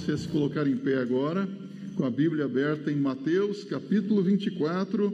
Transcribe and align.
você 0.00 0.16
se 0.16 0.28
colocar 0.28 0.66
em 0.66 0.76
pé 0.76 0.96
agora, 0.96 1.46
com 1.94 2.04
a 2.06 2.10
Bíblia 2.10 2.46
aberta 2.46 2.90
em 2.90 2.96
Mateus, 2.96 3.64
capítulo 3.64 4.22
24, 4.22 5.12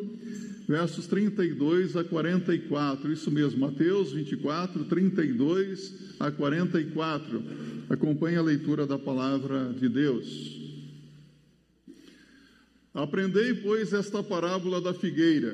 versos 0.68 1.09
32 1.09 1.96
a 1.96 2.04
44. 2.04 3.12
Isso 3.12 3.29
mesmo, 3.29 3.59
Mateus 3.59 4.12
24, 4.12 4.84
32 4.84 6.14
a 6.20 6.30
44. 6.30 7.43
Acompanhe 7.91 8.36
a 8.36 8.43
leitura 8.43 8.86
da 8.86 8.96
palavra 8.96 9.75
de 9.77 9.88
Deus. 9.88 10.57
Aprendei, 12.95 13.55
pois, 13.55 13.93
esta 13.93 14.23
parábola 14.23 14.80
da 14.80 14.95
figueira. 14.95 15.53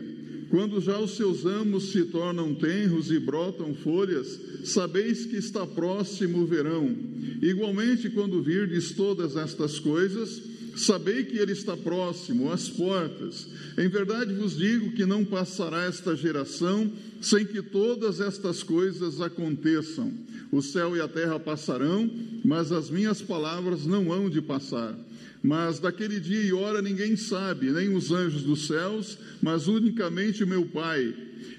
Quando 0.53 0.83
já 0.83 0.99
os 0.99 1.13
seus 1.17 1.47
amos 1.47 1.93
se 1.93 2.05
tornam 2.05 2.55
tenros 2.55 3.11
e 3.11 3.19
brotam 3.19 3.75
folhas, 3.75 4.39
sabeis 4.65 5.25
que 5.25 5.37
está 5.37 5.67
próximo 5.67 6.43
o 6.43 6.47
verão. 6.47 6.95
Igualmente, 7.41 8.11
quando 8.11 8.43
virdes 8.43 8.93
todas 8.93 9.35
estas 9.35 9.79
coisas, 9.79 10.43
sabei 10.77 11.25
que 11.25 11.39
ele 11.39 11.53
está 11.53 11.75
próximo, 11.75 12.53
às 12.53 12.69
portas. 12.69 13.49
Em 13.79 13.89
verdade 13.89 14.35
vos 14.35 14.55
digo 14.55 14.93
que 14.93 15.07
não 15.07 15.25
passará 15.25 15.85
esta 15.85 16.15
geração 16.15 16.93
sem 17.19 17.47
que 17.47 17.63
todas 17.63 18.21
estas 18.21 18.63
coisas 18.63 19.23
aconteçam. 19.23 20.13
O 20.53 20.61
céu 20.61 20.95
e 20.95 21.01
a 21.01 21.09
terra 21.09 21.41
passarão, 21.41 22.11
mas 22.45 22.73
as 22.73 22.91
minhas 22.91 23.23
palavras 23.23 23.87
não 23.87 24.13
hão 24.13 24.29
de 24.29 24.43
passar. 24.43 24.95
Mas 25.43 25.81
daquele 25.81 26.21
dia 26.21 26.41
e 26.41 26.53
hora 26.53 26.81
ninguém 26.81 27.17
sabe, 27.17 27.71
nem 27.71 27.95
os 27.95 28.13
anjos 28.13 28.45
dos 28.45 28.67
céus, 28.67 29.19
mas 29.43 29.67
unicamente 29.67 30.45
meu 30.45 30.65
Pai. 30.67 31.13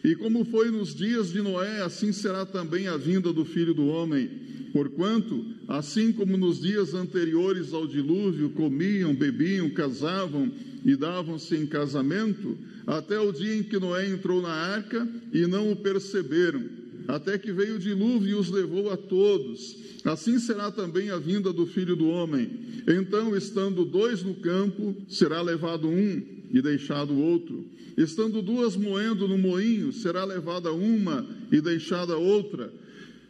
E 0.03 0.15
como 0.15 0.45
foi 0.45 0.71
nos 0.71 0.95
dias 0.95 1.31
de 1.31 1.41
Noé, 1.41 1.81
assim 1.81 2.11
será 2.13 2.45
também 2.45 2.87
a 2.87 2.95
vinda 2.95 3.33
do 3.33 3.43
filho 3.43 3.73
do 3.73 3.87
homem. 3.87 4.29
Porquanto, 4.71 5.45
assim 5.67 6.11
como 6.11 6.35
nos 6.37 6.61
dias 6.61 6.93
anteriores 6.93 7.73
ao 7.73 7.85
dilúvio, 7.85 8.49
comiam, 8.51 9.13
bebiam, 9.13 9.69
casavam 9.69 10.51
e 10.83 10.95
davam-se 10.95 11.55
em 11.55 11.65
casamento, 11.65 12.57
até 12.87 13.19
o 13.19 13.31
dia 13.31 13.55
em 13.55 13.63
que 13.63 13.79
Noé 13.79 14.09
entrou 14.09 14.41
na 14.41 14.51
arca 14.51 15.07
e 15.31 15.45
não 15.45 15.71
o 15.71 15.75
perceberam, 15.75 16.63
até 17.07 17.37
que 17.37 17.51
veio 17.51 17.75
o 17.75 17.79
dilúvio 17.79 18.29
e 18.29 18.35
os 18.35 18.49
levou 18.49 18.91
a 18.91 18.97
todos. 18.97 19.75
Assim 20.03 20.39
será 20.39 20.71
também 20.71 21.09
a 21.09 21.17
vinda 21.17 21.53
do 21.53 21.65
filho 21.65 21.95
do 21.95 22.07
homem. 22.07 22.49
Então, 22.87 23.35
estando 23.35 23.85
dois 23.85 24.23
no 24.23 24.35
campo, 24.35 24.95
será 25.07 25.41
levado 25.41 25.87
um 25.87 26.21
e 26.51 26.61
deixado 26.61 27.13
o 27.13 27.21
outro. 27.21 27.65
Estando 27.97 28.41
duas 28.41 28.75
moendo 28.75 29.27
no 29.27 29.37
moinho, 29.37 29.93
será 29.93 30.25
levada 30.25 30.71
uma 30.71 31.25
e 31.51 31.61
deixada 31.61 32.17
outra. 32.17 32.73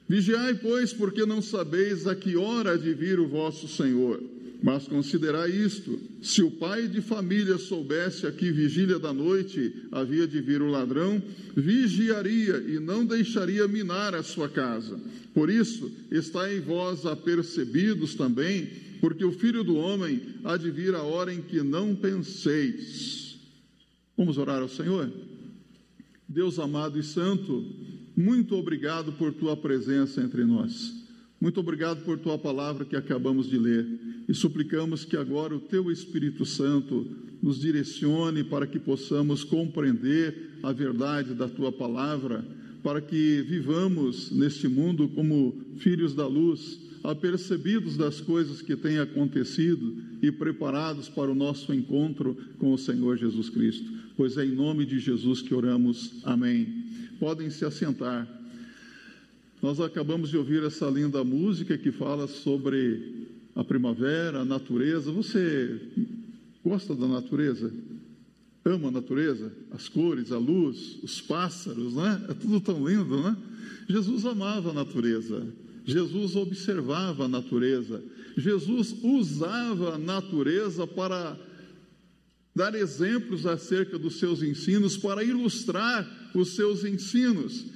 Vigiai, 0.07 0.55
pois, 0.55 0.93
porque 0.93 1.25
não 1.25 1.41
sabeis 1.41 2.07
a 2.07 2.15
que 2.15 2.35
hora 2.35 2.77
de 2.77 2.93
vir 2.93 3.19
o 3.19 3.27
vosso 3.27 3.67
Senhor. 3.67 4.21
Mas 4.63 4.87
considerai 4.87 5.51
isto: 5.51 5.99
se 6.21 6.41
o 6.41 6.49
pai 6.49 6.87
de 6.87 7.01
família 7.01 7.57
soubesse 7.57 8.25
a 8.25 8.31
que 8.31 8.49
vigília 8.49 8.97
da 8.97 9.13
noite 9.13 9.87
havia 9.91 10.25
de 10.25 10.39
vir 10.39 10.61
o 10.61 10.71
ladrão, 10.71 11.21
vigiaria 11.53 12.63
e 12.65 12.79
não 12.79 13.05
deixaria 13.05 13.67
minar 13.67 14.15
a 14.15 14.23
sua 14.23 14.47
casa. 14.47 14.97
Por 15.33 15.49
isso, 15.49 15.91
está 16.09 16.51
em 16.51 16.61
vós 16.61 17.05
apercebidos 17.05 18.15
também, 18.15 18.69
porque 19.01 19.25
o 19.25 19.33
filho 19.33 19.65
do 19.65 19.75
homem 19.75 20.21
há 20.45 20.55
de 20.55 20.71
vir 20.71 20.95
a 20.95 21.03
hora 21.03 21.33
em 21.33 21.41
que 21.41 21.61
não 21.61 21.93
penseis. 21.93 23.37
Vamos 24.15 24.37
orar 24.37 24.61
ao 24.61 24.69
Senhor? 24.69 25.11
Deus 26.25 26.57
amado 26.57 26.97
e 26.97 27.03
santo, 27.03 27.65
muito 28.15 28.55
obrigado 28.55 29.11
por 29.11 29.33
tua 29.33 29.57
presença 29.57 30.21
entre 30.21 30.45
nós. 30.45 31.02
Muito 31.43 31.59
obrigado 31.59 32.05
por 32.05 32.17
tua 32.17 32.37
palavra 32.37 32.85
que 32.85 32.95
acabamos 32.95 33.49
de 33.49 33.57
ler 33.57 33.85
e 34.29 34.33
suplicamos 34.33 35.03
que 35.03 35.17
agora 35.17 35.53
o 35.53 35.59
teu 35.59 35.91
Espírito 35.91 36.45
Santo 36.45 37.05
nos 37.41 37.59
direcione 37.59 38.45
para 38.45 38.65
que 38.65 38.79
possamos 38.79 39.43
compreender 39.43 40.51
a 40.63 40.71
verdade 40.71 41.33
da 41.33 41.49
tua 41.49 41.69
palavra, 41.69 42.45
para 42.81 43.01
que 43.01 43.41
vivamos 43.41 44.31
neste 44.31 44.69
mundo 44.69 45.09
como 45.09 45.53
filhos 45.79 46.15
da 46.15 46.25
luz, 46.25 46.79
apercebidos 47.03 47.97
das 47.97 48.21
coisas 48.21 48.61
que 48.61 48.77
têm 48.77 48.99
acontecido 48.99 49.97
e 50.21 50.31
preparados 50.31 51.09
para 51.09 51.29
o 51.29 51.35
nosso 51.35 51.73
encontro 51.73 52.37
com 52.57 52.71
o 52.71 52.77
Senhor 52.77 53.17
Jesus 53.17 53.49
Cristo. 53.49 53.91
Pois 54.15 54.37
é 54.37 54.45
em 54.45 54.55
nome 54.55 54.85
de 54.85 54.97
Jesus 54.97 55.41
que 55.41 55.53
oramos. 55.53 56.21
Amém. 56.23 56.85
Podem 57.19 57.49
se 57.49 57.65
assentar. 57.65 58.42
Nós 59.63 59.79
acabamos 59.79 60.29
de 60.29 60.37
ouvir 60.37 60.61
essa 60.61 60.89
linda 60.89 61.23
música 61.23 61.77
que 61.77 61.89
fala 61.89 62.27
sobre 62.27 63.29
a 63.55 63.63
primavera, 63.63 64.41
a 64.41 64.45
natureza. 64.45 65.09
Você 65.09 65.79
gosta 66.61 66.93
da 66.93 67.07
natureza? 67.07 67.71
Ama 68.65 68.89
a 68.89 68.91
natureza? 68.91 69.53
As 69.71 69.87
cores, 69.87 70.33
a 70.33 70.37
luz, 70.37 70.99
os 71.01 71.21
pássaros, 71.21 71.93
né? 71.93 72.25
É 72.27 72.33
tudo 72.33 72.59
tão 72.59 72.85
lindo, 72.85 73.23
né? 73.23 73.37
Jesus 73.87 74.25
amava 74.25 74.71
a 74.71 74.73
natureza. 74.73 75.47
Jesus 75.85 76.35
observava 76.35 77.23
a 77.23 77.29
natureza. 77.29 78.03
Jesus 78.35 78.93
usava 79.01 79.95
a 79.95 79.97
natureza 79.97 80.85
para 80.85 81.39
dar 82.53 82.75
exemplos 82.75 83.45
acerca 83.45 83.97
dos 83.97 84.19
seus 84.19 84.43
ensinos, 84.43 84.97
para 84.97 85.23
ilustrar 85.23 86.31
os 86.35 86.53
seus 86.53 86.83
ensinos. 86.83 87.71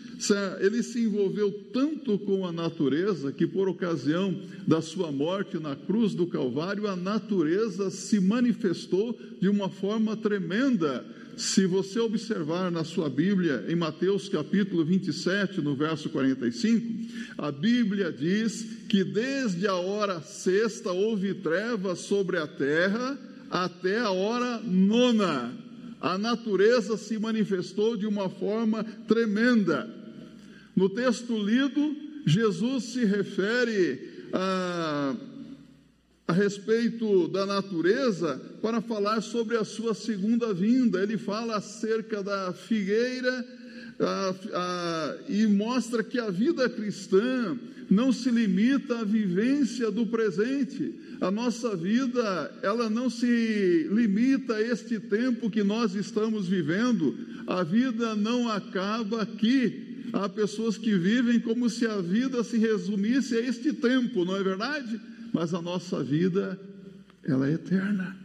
Ele 0.60 0.82
se 0.82 1.00
envolveu 1.02 1.52
tanto 1.72 2.18
com 2.18 2.46
a 2.46 2.52
natureza 2.52 3.32
que, 3.32 3.46
por 3.46 3.70
ocasião 3.70 4.36
da 4.66 4.82
sua 4.82 5.12
morte 5.12 5.60
na 5.60 5.76
cruz 5.76 6.16
do 6.16 6.26
Calvário, 6.26 6.88
a 6.88 6.96
natureza 6.96 7.92
se 7.92 8.20
manifestou 8.20 9.18
de 9.40 9.48
uma 9.48 9.70
forma 9.70 10.18
tremenda. 10.18 11.06
Se 11.38 11.68
você 11.68 12.00
observar 12.00 12.72
na 12.72 12.84
sua 12.84 13.12
Bíblia, 13.12 13.66
em 13.70 13.76
Mateus 13.76 14.28
capítulo 14.28 14.84
27, 14.84 15.62
no 15.62 15.76
verso 15.76 16.10
45, 16.10 17.36
a 17.38 17.52
Bíblia 17.52 18.12
diz 18.12 18.66
que 18.90 19.04
desde 19.04 19.68
a 19.68 19.76
hora 19.76 20.20
sexta 20.20 20.92
houve 20.92 21.36
trevas 21.36 22.00
sobre 22.00 22.40
a 22.40 22.48
terra 22.48 23.16
até 23.52 24.00
a 24.00 24.10
hora 24.10 24.60
nona. 24.64 25.54
A 26.02 26.18
natureza 26.18 26.98
se 26.98 27.20
manifestou 27.20 27.96
de 27.96 28.08
uma 28.08 28.30
forma 28.30 28.84
tremenda. 29.08 29.97
No 30.78 30.88
texto 30.88 31.36
lido, 31.36 31.96
Jesus 32.24 32.84
se 32.94 33.04
refere 33.04 34.28
a, 34.32 35.16
a 36.28 36.34
respeito 36.34 37.28
da 37.30 37.48
natureza 37.48 38.40
para 38.62 38.80
falar 38.80 39.22
sobre 39.22 39.58
a 39.58 39.64
sua 39.64 39.96
segunda 39.96 40.54
vinda. 40.54 41.02
Ele 41.02 41.18
fala 41.18 41.56
acerca 41.56 42.22
da 42.22 42.54
figueira 42.54 43.44
a, 44.00 44.36
a, 44.54 45.16
e 45.28 45.48
mostra 45.48 46.04
que 46.04 46.20
a 46.20 46.30
vida 46.30 46.70
cristã 46.70 47.58
não 47.90 48.14
se 48.14 48.30
limita 48.30 49.00
à 49.00 49.04
vivência 49.04 49.90
do 49.90 50.06
presente. 50.06 50.94
A 51.20 51.32
nossa 51.32 51.76
vida, 51.76 52.56
ela 52.62 52.88
não 52.88 53.10
se 53.10 53.90
limita 53.92 54.54
a 54.54 54.62
este 54.62 55.00
tempo 55.00 55.50
que 55.50 55.64
nós 55.64 55.96
estamos 55.96 56.48
vivendo. 56.48 57.18
A 57.48 57.64
vida 57.64 58.16
não 58.16 58.48
acaba 58.48 59.24
aqui. 59.24 59.87
Há 60.14 60.30
pessoas 60.30 60.78
que 60.78 60.98
vivem 60.98 61.40
como 61.40 61.70
se 61.70 61.86
a 61.86 62.00
vida 62.02 62.44
se 62.44 62.58
resumisse 62.58 63.36
a 63.36 63.42
este 63.42 63.74
tempo, 63.74 64.24
não 64.26 64.36
é 64.36 64.44
verdade? 64.44 65.00
Mas 65.34 65.54
a 65.54 65.62
nossa 65.62 66.04
vida, 66.04 66.60
ela 67.24 67.48
é 67.48 67.54
eterna. 67.54 68.18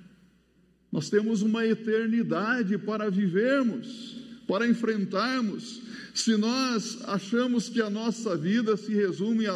Nós 0.90 1.08
temos 1.08 1.42
uma 1.42 1.66
eternidade 1.66 2.76
para 2.78 3.10
vivermos, 3.10 4.16
para 4.46 4.66
enfrentarmos. 4.66 5.80
Se 6.14 6.36
nós 6.36 6.98
achamos 7.06 7.68
que 7.68 7.80
a 7.80 7.88
nossa 7.88 8.36
vida 8.36 8.76
se 8.76 8.92
resume 8.92 9.46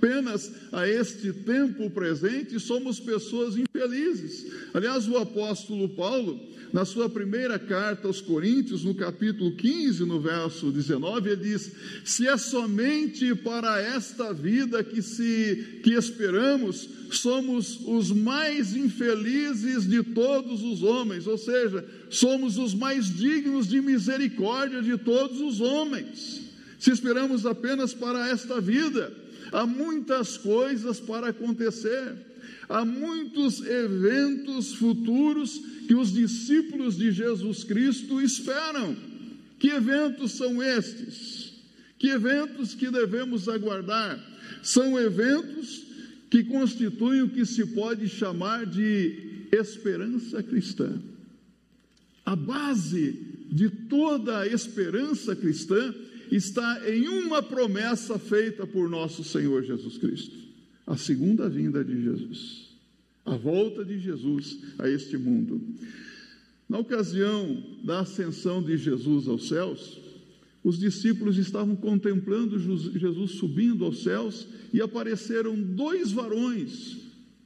apenas 0.00 0.50
a 0.72 0.88
este 0.88 1.30
tempo 1.30 1.90
presente, 1.90 2.58
somos 2.58 2.98
pessoas 2.98 3.56
infelizes. 3.56 4.46
Aliás, 4.72 5.06
o 5.06 5.18
apóstolo 5.18 5.90
Paulo, 5.90 6.40
na 6.72 6.86
sua 6.86 7.08
primeira 7.08 7.58
carta 7.58 8.08
aos 8.08 8.20
Coríntios, 8.20 8.82
no 8.82 8.94
capítulo 8.94 9.54
15, 9.56 10.04
no 10.06 10.18
verso 10.18 10.72
19, 10.72 11.30
ele 11.30 11.42
diz: 11.42 11.72
Se 12.02 12.26
é 12.26 12.36
somente 12.38 13.34
para 13.34 13.80
esta 13.80 14.32
vida 14.32 14.82
que 14.82 15.02
se 15.02 15.80
que 15.82 15.92
esperamos, 15.92 16.88
somos 17.10 17.80
os 17.86 18.10
mais 18.10 18.74
infelizes 18.74 19.86
de 19.86 20.02
todos 20.02 20.62
os 20.62 20.82
homens, 20.82 21.26
ou 21.26 21.36
seja, 21.36 21.84
somos 22.08 22.56
os 22.56 22.72
mais 22.72 23.14
dignos 23.14 23.68
de 23.68 23.82
misericórdia 23.82 24.80
de 24.80 24.96
todos 24.96 25.40
os 25.40 25.60
homens. 25.60 26.48
Se 26.78 26.90
esperamos 26.90 27.44
apenas 27.44 27.92
para 27.92 28.30
esta 28.30 28.58
vida, 28.58 29.12
há 29.52 29.66
muitas 29.66 30.36
coisas 30.36 31.00
para 31.00 31.28
acontecer, 31.28 32.16
há 32.68 32.84
muitos 32.84 33.60
eventos 33.60 34.74
futuros 34.74 35.60
que 35.86 35.94
os 35.94 36.12
discípulos 36.12 36.96
de 36.96 37.10
Jesus 37.12 37.64
Cristo 37.64 38.20
esperam. 38.20 38.96
Que 39.58 39.68
eventos 39.68 40.32
são 40.32 40.62
estes? 40.62 41.52
Que 41.98 42.08
eventos 42.08 42.74
que 42.74 42.90
devemos 42.90 43.48
aguardar? 43.48 44.18
São 44.62 44.98
eventos 44.98 45.86
que 46.30 46.44
constituem 46.44 47.22
o 47.22 47.28
que 47.28 47.44
se 47.44 47.66
pode 47.66 48.08
chamar 48.08 48.64
de 48.64 49.48
esperança 49.52 50.42
cristã. 50.42 51.02
A 52.24 52.36
base 52.36 53.18
de 53.50 53.68
toda 53.68 54.38
a 54.38 54.46
esperança 54.46 55.34
cristã 55.34 55.92
está 56.30 56.88
em 56.88 57.08
uma 57.08 57.42
promessa 57.42 58.18
feita 58.18 58.66
por 58.66 58.88
nosso 58.88 59.24
Senhor 59.24 59.62
Jesus 59.62 59.98
Cristo: 59.98 60.36
a 60.86 60.96
segunda 60.96 61.48
vinda 61.48 61.84
de 61.84 62.02
Jesus, 62.02 62.70
a 63.24 63.36
volta 63.36 63.84
de 63.84 63.98
Jesus 63.98 64.58
a 64.78 64.88
este 64.88 65.16
mundo. 65.16 65.60
Na 66.68 66.78
ocasião 66.78 67.62
da 67.82 68.00
ascensão 68.00 68.62
de 68.62 68.76
Jesus 68.76 69.26
aos 69.26 69.48
céus, 69.48 70.00
os 70.62 70.78
discípulos 70.78 71.38
estavam 71.38 71.74
contemplando 71.74 72.58
Jesus 72.58 73.32
subindo 73.32 73.84
aos 73.84 74.02
céus 74.02 74.46
e 74.72 74.80
apareceram 74.80 75.60
dois 75.60 76.12
varões, 76.12 76.98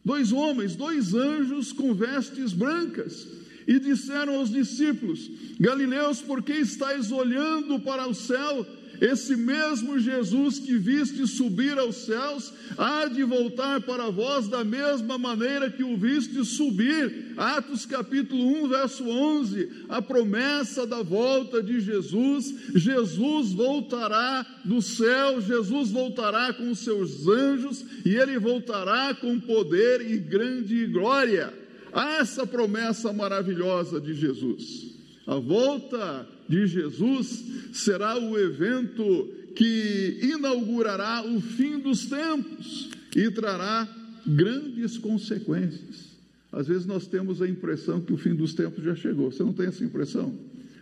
dois 0.04 0.32
homens, 0.32 0.74
dois 0.74 1.14
anjos 1.14 1.72
com 1.72 1.94
vestes 1.94 2.52
brancas, 2.52 3.26
e 3.66 3.78
disseram 3.78 4.36
aos 4.36 4.50
discípulos: 4.50 5.30
Galileus, 5.58 6.20
por 6.20 6.42
que 6.42 6.52
estáis 6.52 7.10
olhando 7.10 7.78
para 7.80 8.06
o 8.06 8.14
céu? 8.14 8.66
Esse 9.00 9.36
mesmo 9.36 9.98
Jesus 9.98 10.58
que 10.58 10.76
viste 10.76 11.26
subir 11.26 11.76
aos 11.78 11.96
céus, 12.06 12.52
há 12.78 13.06
de 13.06 13.24
voltar 13.24 13.80
para 13.80 14.10
vós 14.10 14.48
da 14.48 14.64
mesma 14.64 15.18
maneira 15.18 15.70
que 15.70 15.82
o 15.82 15.96
viste 15.96 16.44
subir. 16.44 17.34
Atos 17.36 17.84
capítulo 17.84 18.64
1, 18.64 18.68
verso 18.68 19.04
11, 19.04 19.68
a 19.88 20.00
promessa 20.00 20.86
da 20.86 21.02
volta 21.02 21.62
de 21.62 21.80
Jesus. 21.80 22.54
Jesus 22.74 23.52
voltará 23.52 24.46
do 24.64 24.80
céu, 24.80 25.40
Jesus 25.40 25.90
voltará 25.90 26.52
com 26.52 26.70
os 26.70 26.78
seus 26.78 27.26
anjos 27.26 27.84
e 28.04 28.14
ele 28.14 28.38
voltará 28.38 29.12
com 29.14 29.40
poder 29.40 30.00
e 30.08 30.18
grande 30.18 30.86
glória. 30.86 31.63
Essa 31.94 32.46
promessa 32.46 33.12
maravilhosa 33.12 34.00
de 34.00 34.14
Jesus. 34.14 34.94
A 35.26 35.36
volta 35.36 36.28
de 36.48 36.66
Jesus 36.66 37.44
será 37.72 38.18
o 38.18 38.38
evento 38.38 39.32
que 39.54 40.18
inaugurará 40.22 41.24
o 41.24 41.40
fim 41.40 41.78
dos 41.78 42.06
tempos 42.06 42.90
e 43.14 43.30
trará 43.30 43.88
grandes 44.26 44.98
consequências. 44.98 46.14
Às 46.50 46.66
vezes 46.66 46.86
nós 46.86 47.06
temos 47.06 47.40
a 47.40 47.48
impressão 47.48 48.00
que 48.00 48.12
o 48.12 48.16
fim 48.16 48.34
dos 48.34 48.54
tempos 48.54 48.84
já 48.84 48.94
chegou. 48.94 49.30
Você 49.30 49.42
não 49.42 49.52
tem 49.52 49.66
essa 49.66 49.84
impressão? 49.84 50.36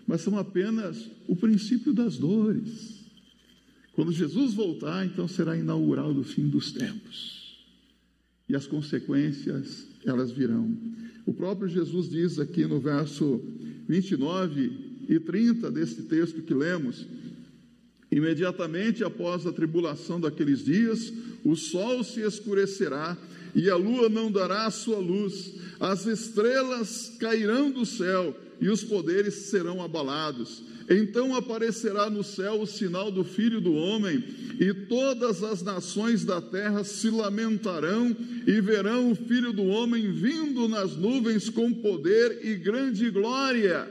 Mas 0.07 0.23
são 0.23 0.39
apenas 0.39 1.11
o 1.29 1.37
princípio 1.37 1.93
das 1.93 2.17
dores. 2.17 3.03
Quando 3.93 4.13
Jesus 4.13 4.55
voltar, 4.55 5.05
então 5.05 5.29
será 5.29 5.57
inaugurado 5.57 6.21
o 6.21 6.25
fim 6.25 6.49
dos 6.49 6.73
tempos. 6.73 7.59
E 8.49 8.57
as 8.57 8.67
consequências, 8.67 9.87
elas 10.05 10.31
virão. 10.31 10.77
O 11.25 11.33
próprio 11.33 11.69
Jesus 11.69 12.11
diz 12.11 12.39
aqui 12.39 12.65
no 12.67 12.81
verso 12.81 13.41
29 13.89 14.73
e 15.09 15.21
30 15.21 15.71
deste 15.71 16.03
texto 16.03 16.43
que 16.43 16.55
lemos. 16.55 17.07
Imediatamente 18.11 19.03
após 19.03 19.47
a 19.47 19.53
tribulação 19.53 20.21
daqueles 20.21 20.65
dias, 20.65 21.13
o 21.45 21.57
sol 21.57 22.05
se 22.05 22.21
escurecerá 22.21 23.17
e 23.55 23.71
a 23.71 23.77
lua 23.77 24.09
não 24.09 24.31
dará 24.31 24.67
a 24.67 24.71
sua 24.71 24.99
luz, 24.99 25.55
as 25.79 26.07
estrelas 26.07 27.13
cairão 27.19 27.71
do 27.71 27.85
céu 27.85 28.37
e 28.61 28.69
os 28.69 28.83
poderes 28.85 29.51
serão 29.51 29.83
abalados. 29.83 30.63
Então 30.89 31.35
aparecerá 31.35 32.11
no 32.11 32.23
céu 32.23 32.61
o 32.61 32.67
sinal 32.67 33.11
do 33.11 33.25
Filho 33.25 33.61
do 33.61 33.75
Homem, 33.75 34.23
e 34.59 34.73
todas 34.73 35.43
as 35.43 35.63
nações 35.63 36.25
da 36.25 36.41
terra 36.41 36.85
se 36.85 37.11
lamentarão 37.11 38.15
e 38.47 38.61
verão 38.61 39.11
o 39.11 39.15
Filho 39.15 39.53
do 39.53 39.65
Homem 39.65 40.13
vindo 40.13 40.69
nas 40.69 40.97
nuvens 40.97 41.49
com 41.49 41.73
poder 41.73 42.41
e 42.43 42.57
grande 42.57 43.11
glória. 43.11 43.89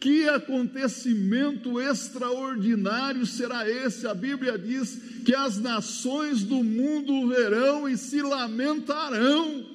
Que 0.00 0.26
acontecimento 0.28 1.78
extraordinário 1.78 3.26
será 3.26 3.68
esse? 3.68 4.06
A 4.06 4.14
Bíblia 4.14 4.56
diz 4.56 4.98
que 5.26 5.34
as 5.34 5.58
nações 5.58 6.42
do 6.42 6.64
mundo 6.64 7.28
verão 7.28 7.86
e 7.86 7.98
se 7.98 8.22
lamentarão. 8.22 9.69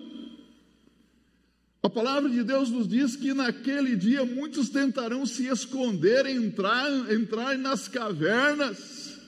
A 1.85 1.89
palavra 1.89 2.27
de 2.31 2.41
Deus 2.41 2.71
nos 2.71 2.87
diz 2.87 3.15
que 3.15 3.31
naquele 3.31 3.95
dia 3.95 4.25
muitos 4.25 4.69
tentarão 4.69 5.23
se 5.23 5.45
esconder, 5.45 6.25
entrar, 6.25 7.13
entrar 7.13 7.55
nas 7.59 7.87
cavernas, 7.87 9.19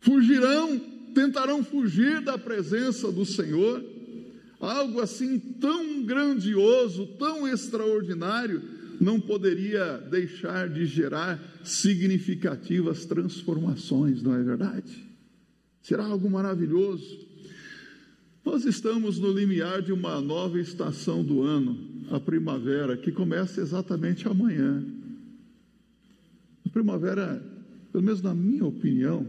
fugirão, 0.00 0.76
tentarão 1.14 1.62
fugir 1.62 2.20
da 2.20 2.36
presença 2.36 3.12
do 3.12 3.24
Senhor. 3.24 3.80
Algo 4.58 5.00
assim 5.00 5.38
tão 5.38 6.02
grandioso, 6.02 7.06
tão 7.16 7.46
extraordinário, 7.46 8.60
não 9.00 9.20
poderia 9.20 9.98
deixar 9.98 10.68
de 10.68 10.84
gerar 10.84 11.40
significativas 11.62 13.04
transformações, 13.04 14.20
não 14.20 14.34
é 14.34 14.42
verdade? 14.42 15.06
Será 15.80 16.06
algo 16.06 16.28
maravilhoso. 16.28 17.31
Nós 18.44 18.64
estamos 18.64 19.18
no 19.18 19.32
limiar 19.32 19.82
de 19.82 19.92
uma 19.92 20.20
nova 20.20 20.60
estação 20.60 21.22
do 21.22 21.42
ano, 21.42 21.78
a 22.10 22.18
primavera, 22.18 22.96
que 22.96 23.12
começa 23.12 23.60
exatamente 23.60 24.26
amanhã. 24.26 24.84
A 26.66 26.68
primavera, 26.68 27.40
pelo 27.92 28.02
menos 28.02 28.20
na 28.20 28.34
minha 28.34 28.64
opinião, 28.64 29.24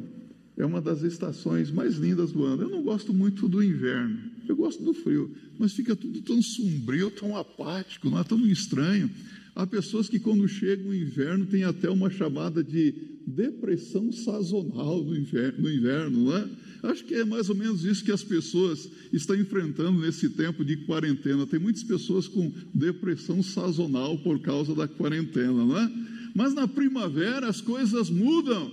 é 0.58 0.66
uma 0.66 0.82
das 0.82 1.04
estações 1.04 1.70
mais 1.70 1.96
lindas 1.96 2.32
do 2.32 2.44
ano. 2.44 2.64
Eu 2.64 2.70
não 2.70 2.82
gosto 2.82 3.14
muito 3.14 3.48
do 3.48 3.62
inverno, 3.64 4.18
eu 4.48 4.56
gosto 4.56 4.84
do 4.84 4.94
frio, 4.94 5.32
mas 5.60 5.74
fica 5.74 5.96
tudo 5.96 6.20
tão 6.22 6.42
sombrio, 6.42 7.12
tão 7.12 7.38
apático, 7.38 8.10
não 8.10 8.20
é 8.20 8.24
tão 8.24 8.40
estranho. 8.48 9.12
Há 9.56 9.68
pessoas 9.68 10.10
que, 10.10 10.20
quando 10.20 10.48
chega 10.48 10.90
o 10.90 10.94
inverno, 10.94 11.46
tem 11.46 11.64
até 11.64 11.88
uma 11.88 12.10
chamada 12.10 12.64
de 12.64 13.13
depressão 13.26 14.12
sazonal 14.12 15.04
no 15.04 15.16
inverno, 15.16 15.64
no 15.64 15.72
inverno, 15.72 16.24
não 16.26 16.38
é? 16.38 16.50
Acho 16.84 17.06
que 17.06 17.16
é 17.16 17.24
mais 17.24 17.50
ou 17.50 17.56
menos 17.56 17.86
isso 17.86 18.04
que 18.04 18.12
as 18.12 18.24
pessoas 18.24 18.90
estão 19.12 19.36
enfrentando 19.36 20.02
nesse 20.02 20.30
tempo 20.30 20.66
de 20.66 20.78
quarentena. 20.86 21.48
Tem 21.48 21.60
muitas 21.60 21.84
pessoas 21.84 22.28
com 22.28 22.52
depressão 22.74 23.42
sazonal 23.42 24.18
por 24.18 24.40
causa 24.42 24.76
da 24.76 24.88
quarentena, 24.88 25.54
não 25.54 25.78
é? 25.78 25.90
Mas 26.36 26.54
na 26.54 26.68
primavera 26.68 27.48
as 27.48 27.62
coisas 27.62 28.10
mudam, 28.10 28.72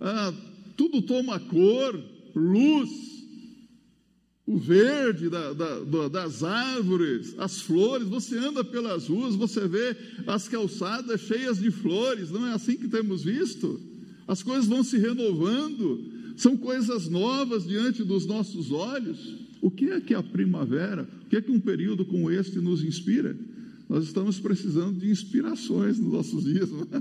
ah, 0.00 0.34
tudo 0.76 1.02
toma 1.02 1.38
cor, 1.38 2.02
luz, 2.34 2.88
o 4.50 4.58
verde 4.58 5.28
da, 5.28 5.52
da, 5.52 6.08
das 6.08 6.42
árvores, 6.42 7.36
as 7.38 7.60
flores, 7.60 8.08
você 8.08 8.36
anda 8.36 8.64
pelas 8.64 9.06
ruas, 9.06 9.36
você 9.36 9.68
vê 9.68 9.96
as 10.26 10.48
calçadas 10.48 11.20
cheias 11.20 11.60
de 11.60 11.70
flores, 11.70 12.32
não 12.32 12.44
é 12.48 12.54
assim 12.54 12.76
que 12.76 12.88
temos 12.88 13.22
visto? 13.22 13.80
As 14.26 14.42
coisas 14.42 14.66
vão 14.66 14.82
se 14.82 14.98
renovando, 14.98 16.02
são 16.36 16.56
coisas 16.56 17.08
novas 17.08 17.64
diante 17.64 18.02
dos 18.02 18.26
nossos 18.26 18.72
olhos. 18.72 19.36
O 19.62 19.70
que 19.70 19.90
é 19.90 20.00
que 20.00 20.14
a 20.14 20.22
primavera, 20.22 21.08
o 21.26 21.28
que 21.28 21.36
é 21.36 21.40
que 21.40 21.52
um 21.52 21.60
período 21.60 22.04
como 22.04 22.28
este 22.28 22.58
nos 22.58 22.82
inspira? 22.82 23.38
Nós 23.88 24.02
estamos 24.02 24.40
precisando 24.40 24.98
de 24.98 25.10
inspirações 25.10 25.96
nos 26.00 26.12
nossos 26.12 26.42
dias, 26.42 26.68
não 26.72 26.88
é? 26.90 27.00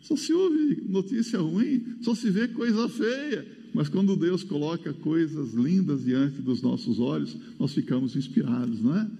Só 0.00 0.16
se 0.16 0.32
ouve 0.32 0.82
notícia 0.88 1.38
ruim, 1.40 1.96
só 2.00 2.14
se 2.14 2.30
vê 2.30 2.48
coisa 2.48 2.88
feia. 2.88 3.59
Mas 3.72 3.88
quando 3.88 4.16
Deus 4.16 4.42
coloca 4.42 4.92
coisas 4.92 5.54
lindas 5.54 6.04
diante 6.04 6.42
dos 6.42 6.60
nossos 6.60 6.98
olhos, 6.98 7.36
nós 7.58 7.72
ficamos 7.72 8.16
inspirados, 8.16 8.80
não 8.80 8.96
é? 8.96 9.10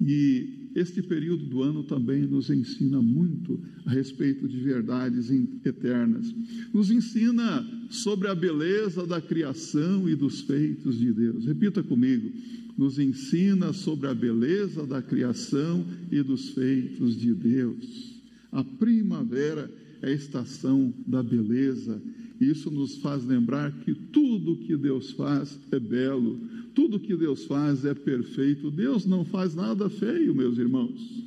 E 0.00 0.70
este 0.74 1.02
período 1.02 1.46
do 1.46 1.62
ano 1.62 1.82
também 1.84 2.26
nos 2.26 2.50
ensina 2.50 3.00
muito 3.00 3.58
a 3.86 3.90
respeito 3.90 4.46
de 4.46 4.58
verdades 4.60 5.30
eternas. 5.64 6.34
Nos 6.72 6.90
ensina 6.90 7.66
sobre 7.88 8.28
a 8.28 8.34
beleza 8.34 9.06
da 9.06 9.18
criação 9.18 10.06
e 10.06 10.14
dos 10.14 10.42
feitos 10.42 10.98
de 10.98 11.12
Deus. 11.14 11.46
Repita 11.46 11.82
comigo. 11.82 12.30
Nos 12.76 12.98
ensina 12.98 13.72
sobre 13.72 14.06
a 14.06 14.14
beleza 14.14 14.86
da 14.86 15.00
criação 15.00 15.86
e 16.12 16.22
dos 16.22 16.50
feitos 16.50 17.16
de 17.16 17.32
Deus. 17.32 18.20
A 18.52 18.62
primavera 18.62 19.72
é 20.02 20.08
a 20.08 20.12
estação 20.12 20.92
da 21.06 21.22
beleza 21.22 22.02
isso 22.40 22.70
nos 22.70 22.96
faz 22.98 23.24
lembrar 23.24 23.72
que 23.80 23.94
tudo 23.94 24.56
que 24.56 24.76
Deus 24.76 25.12
faz 25.12 25.58
é 25.70 25.78
belo, 25.78 26.38
tudo 26.74 27.00
que 27.00 27.16
Deus 27.16 27.46
faz 27.46 27.84
é 27.84 27.94
perfeito. 27.94 28.70
Deus 28.70 29.06
não 29.06 29.24
faz 29.24 29.54
nada 29.54 29.88
feio, 29.88 30.34
meus 30.34 30.58
irmãos. 30.58 31.24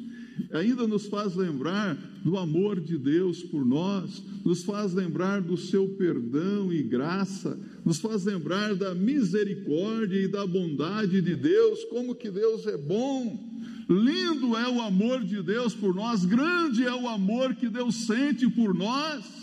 Ainda 0.54 0.88
nos 0.88 1.08
faz 1.08 1.36
lembrar 1.36 1.98
do 2.24 2.38
amor 2.38 2.80
de 2.80 2.98
Deus 2.98 3.44
por 3.44 3.66
nós, 3.66 4.24
nos 4.46 4.64
faz 4.64 4.94
lembrar 4.94 5.42
do 5.42 5.58
seu 5.58 5.88
perdão 5.90 6.72
e 6.72 6.82
graça, 6.82 7.60
nos 7.84 8.00
faz 8.00 8.24
lembrar 8.26 8.76
da 8.76 8.94
misericórdia 8.94 10.22
e 10.22 10.28
da 10.28 10.46
bondade 10.46 11.22
de 11.22 11.36
Deus, 11.36 11.84
como 11.86 12.16
que 12.16 12.30
Deus 12.30 12.66
é 12.68 12.78
bom. 12.78 13.48
Lindo 13.90 14.56
é 14.56 14.70
o 14.70 14.82
amor 14.82 15.24
de 15.26 15.42
Deus 15.42 15.74
por 15.74 15.96
nós, 15.96 16.24
grande 16.24 16.86
é 16.86 16.94
o 16.94 17.08
amor 17.08 17.56
que 17.56 17.68
Deus 17.68 17.96
sente 18.06 18.48
por 18.48 18.74
nós 18.74 19.39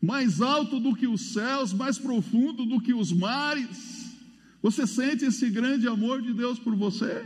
mais 0.00 0.40
alto 0.40 0.78
do 0.78 0.94
que 0.94 1.06
os 1.06 1.32
céus, 1.32 1.72
mais 1.72 1.98
profundo 1.98 2.64
do 2.64 2.80
que 2.80 2.94
os 2.94 3.12
mares. 3.12 4.16
Você 4.62 4.86
sente 4.86 5.24
esse 5.24 5.50
grande 5.50 5.86
amor 5.86 6.22
de 6.22 6.32
Deus 6.32 6.58
por 6.58 6.74
você? 6.74 7.24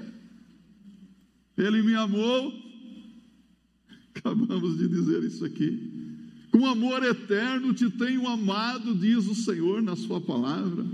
Ele 1.57 1.83
me 1.83 1.95
amou. 1.95 2.52
Acabamos 4.14 4.79
de 4.79 4.88
dizer 4.88 5.23
isso 5.23 5.45
aqui. 5.45 5.91
Com 6.50 6.67
amor 6.67 7.02
eterno 7.02 7.73
te 7.73 7.88
tenho 7.91 8.29
amado, 8.29 8.95
diz 8.95 9.26
o 9.26 9.35
Senhor 9.35 9.83
na 9.83 9.97
Sua 9.97 10.21
palavra. 10.21 10.85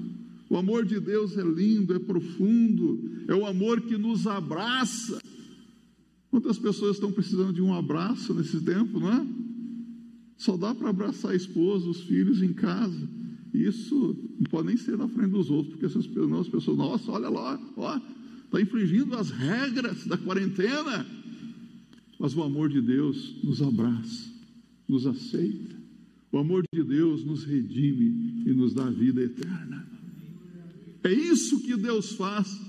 O 0.48 0.56
amor 0.56 0.84
de 0.84 0.98
Deus 0.98 1.36
é 1.36 1.42
lindo, 1.42 1.94
é 1.94 1.98
profundo, 1.98 3.24
é 3.26 3.34
o 3.34 3.44
amor 3.44 3.82
que 3.82 3.98
nos 3.98 4.26
abraça. 4.26 5.20
Quantas 6.30 6.58
pessoas 6.58 6.96
estão 6.96 7.12
precisando 7.12 7.52
de 7.52 7.60
um 7.60 7.74
abraço 7.74 8.32
nesse 8.32 8.60
tempo, 8.60 9.00
não 9.00 9.12
é? 9.12 9.26
Só 10.38 10.56
dá 10.56 10.72
para 10.72 10.90
abraçar 10.90 11.32
a 11.32 11.36
esposa, 11.36 11.88
os 11.88 12.02
filhos 12.02 12.40
em 12.40 12.52
casa. 12.52 13.08
Isso 13.52 14.16
não 14.38 14.44
pode 14.48 14.68
nem 14.68 14.76
ser 14.76 14.96
na 14.96 15.08
frente 15.08 15.32
dos 15.32 15.50
outros, 15.50 15.74
porque 15.74 15.86
pessoas, 15.86 16.32
as 16.40 16.48
pessoas 16.48 16.78
nossa, 16.78 17.10
olha 17.10 17.28
lá, 17.28 17.60
ó, 17.76 18.00
está 18.44 18.60
infringindo 18.60 19.16
as 19.16 19.30
regras 19.30 20.06
da 20.06 20.16
quarentena. 20.16 21.04
Mas 22.20 22.36
o 22.36 22.42
amor 22.42 22.68
de 22.68 22.80
Deus 22.80 23.34
nos 23.42 23.60
abraça, 23.60 24.30
nos 24.88 25.06
aceita. 25.06 25.76
O 26.30 26.38
amor 26.38 26.62
de 26.72 26.84
Deus 26.84 27.24
nos 27.24 27.42
redime 27.44 28.44
e 28.46 28.52
nos 28.52 28.74
dá 28.74 28.88
vida 28.88 29.22
eterna. 29.22 29.86
É 31.02 31.12
isso 31.12 31.60
que 31.62 31.76
Deus 31.76 32.12
faz 32.12 32.60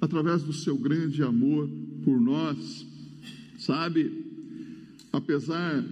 através 0.00 0.42
do 0.42 0.52
seu 0.52 0.76
grande 0.76 1.22
amor 1.22 1.68
por 2.04 2.20
nós. 2.20 2.86
Sabe, 3.58 4.24
apesar 5.12 5.84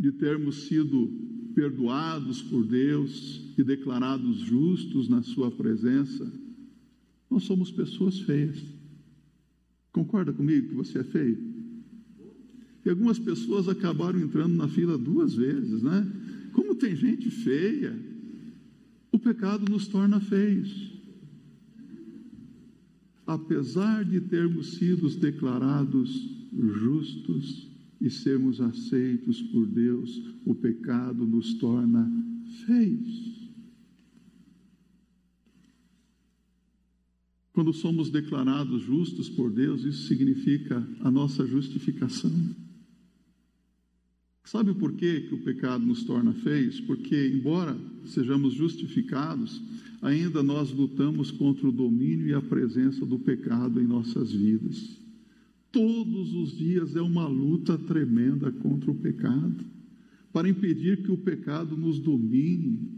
de 0.00 0.10
termos 0.12 0.62
sido 0.62 1.12
perdoados 1.54 2.40
por 2.40 2.66
Deus 2.66 3.52
e 3.58 3.62
declarados 3.62 4.38
justos 4.38 5.10
na 5.10 5.22
Sua 5.22 5.50
presença, 5.50 6.32
nós 7.30 7.42
somos 7.42 7.70
pessoas 7.70 8.18
feias. 8.20 8.58
Concorda 9.92 10.32
comigo 10.32 10.68
que 10.68 10.74
você 10.74 11.00
é 11.00 11.04
feio? 11.04 11.38
E 12.82 12.88
algumas 12.88 13.18
pessoas 13.18 13.68
acabaram 13.68 14.18
entrando 14.18 14.56
na 14.56 14.68
fila 14.68 14.96
duas 14.96 15.34
vezes, 15.34 15.82
né? 15.82 16.10
Como 16.54 16.74
tem 16.74 16.96
gente 16.96 17.28
feia, 17.30 17.94
o 19.12 19.18
pecado 19.18 19.70
nos 19.70 19.86
torna 19.86 20.18
feios. 20.18 20.98
Apesar 23.26 24.02
de 24.02 24.18
termos 24.22 24.76
sido 24.76 25.10
declarados 25.10 26.10
justos 26.52 27.69
e 28.00 28.08
sermos 28.08 28.60
aceitos 28.60 29.42
por 29.42 29.66
Deus, 29.66 30.22
o 30.44 30.54
pecado 30.54 31.26
nos 31.26 31.54
torna 31.54 32.10
feios. 32.66 33.40
Quando 37.52 37.72
somos 37.72 38.10
declarados 38.10 38.82
justos 38.82 39.28
por 39.28 39.50
Deus, 39.50 39.84
isso 39.84 40.06
significa 40.06 40.86
a 41.00 41.10
nossa 41.10 41.46
justificação. 41.46 42.30
Sabe 44.44 44.72
por 44.74 44.94
que, 44.94 45.20
que 45.20 45.34
o 45.34 45.44
pecado 45.44 45.84
nos 45.84 46.02
torna 46.02 46.32
feios? 46.32 46.80
Porque, 46.80 47.28
embora 47.28 47.78
sejamos 48.06 48.54
justificados, 48.54 49.60
ainda 50.00 50.42
nós 50.42 50.72
lutamos 50.72 51.30
contra 51.30 51.68
o 51.68 51.72
domínio 51.72 52.28
e 52.28 52.34
a 52.34 52.40
presença 52.40 53.04
do 53.04 53.18
pecado 53.18 53.80
em 53.80 53.86
nossas 53.86 54.32
vidas. 54.32 54.98
Todos 55.72 56.34
os 56.34 56.56
dias 56.56 56.96
é 56.96 57.00
uma 57.00 57.26
luta 57.26 57.78
tremenda 57.78 58.50
contra 58.50 58.90
o 58.90 58.94
pecado, 58.94 59.64
para 60.32 60.48
impedir 60.48 61.02
que 61.02 61.10
o 61.10 61.18
pecado 61.18 61.76
nos 61.76 61.98
domine, 61.98 62.88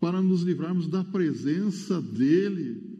para 0.00 0.22
nos 0.22 0.42
livrarmos 0.42 0.88
da 0.88 1.02
presença 1.02 2.00
dele 2.00 2.96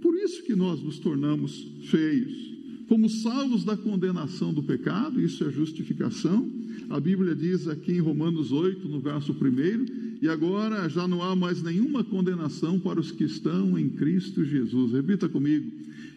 por 0.00 0.16
isso 0.16 0.42
que 0.44 0.54
nós 0.54 0.82
nos 0.82 0.98
tornamos 0.98 1.66
feios. 1.90 2.56
Fomos 2.86 3.22
salvos 3.22 3.64
da 3.64 3.76
condenação 3.76 4.52
do 4.54 4.62
pecado, 4.62 5.20
isso 5.20 5.44
é 5.44 5.50
justificação. 5.50 6.50
A 6.88 6.98
Bíblia 6.98 7.34
diz 7.34 7.68
aqui 7.68 7.92
em 7.92 8.00
Romanos 8.00 8.50
8, 8.50 8.88
no 8.88 9.00
verso 9.00 9.32
1, 9.32 10.07
e 10.20 10.28
agora 10.28 10.88
já 10.88 11.06
não 11.06 11.22
há 11.22 11.36
mais 11.36 11.62
nenhuma 11.62 12.02
condenação 12.02 12.78
para 12.80 12.98
os 12.98 13.10
que 13.10 13.24
estão 13.24 13.78
em 13.78 13.88
Cristo 13.88 14.44
Jesus. 14.44 14.92
Repita 14.92 15.28
comigo. 15.28 15.70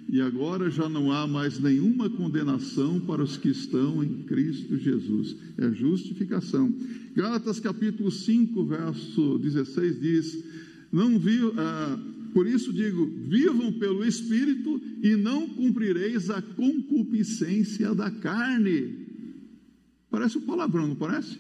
E 0.10 0.20
agora 0.20 0.70
já 0.70 0.90
não 0.90 1.12
há 1.12 1.28
mais 1.28 1.60
nenhuma 1.60 2.10
condenação 2.10 3.00
para 3.00 3.24
os 3.24 3.38
que 3.38 3.50
estão 3.50 4.04
em 4.04 4.24
Cristo 4.24 4.78
Jesus. 4.78 5.36
É 5.58 5.72
justificação. 5.72 6.74
Gálatas 7.16 7.60
capítulo 7.60 8.12
5, 8.12 8.66
verso 8.66 9.38
16 9.38 10.02
diz: 10.02 10.44
Não 10.92 11.20
viu. 11.20 11.54
Ah, 11.58 12.00
por 12.34 12.48
isso 12.48 12.74
digo: 12.74 13.06
vivam 13.06 13.72
pelo 13.74 14.04
Espírito 14.04 14.82
e 15.02 15.16
não 15.16 15.48
cumprireis 15.48 16.30
a 16.30 16.42
concupiscência 16.42 17.94
da 17.94 18.10
carne. 18.10 19.08
Parece 20.10 20.38
um 20.38 20.42
palavrão, 20.42 20.88
não 20.88 20.96
parece? 20.96 21.38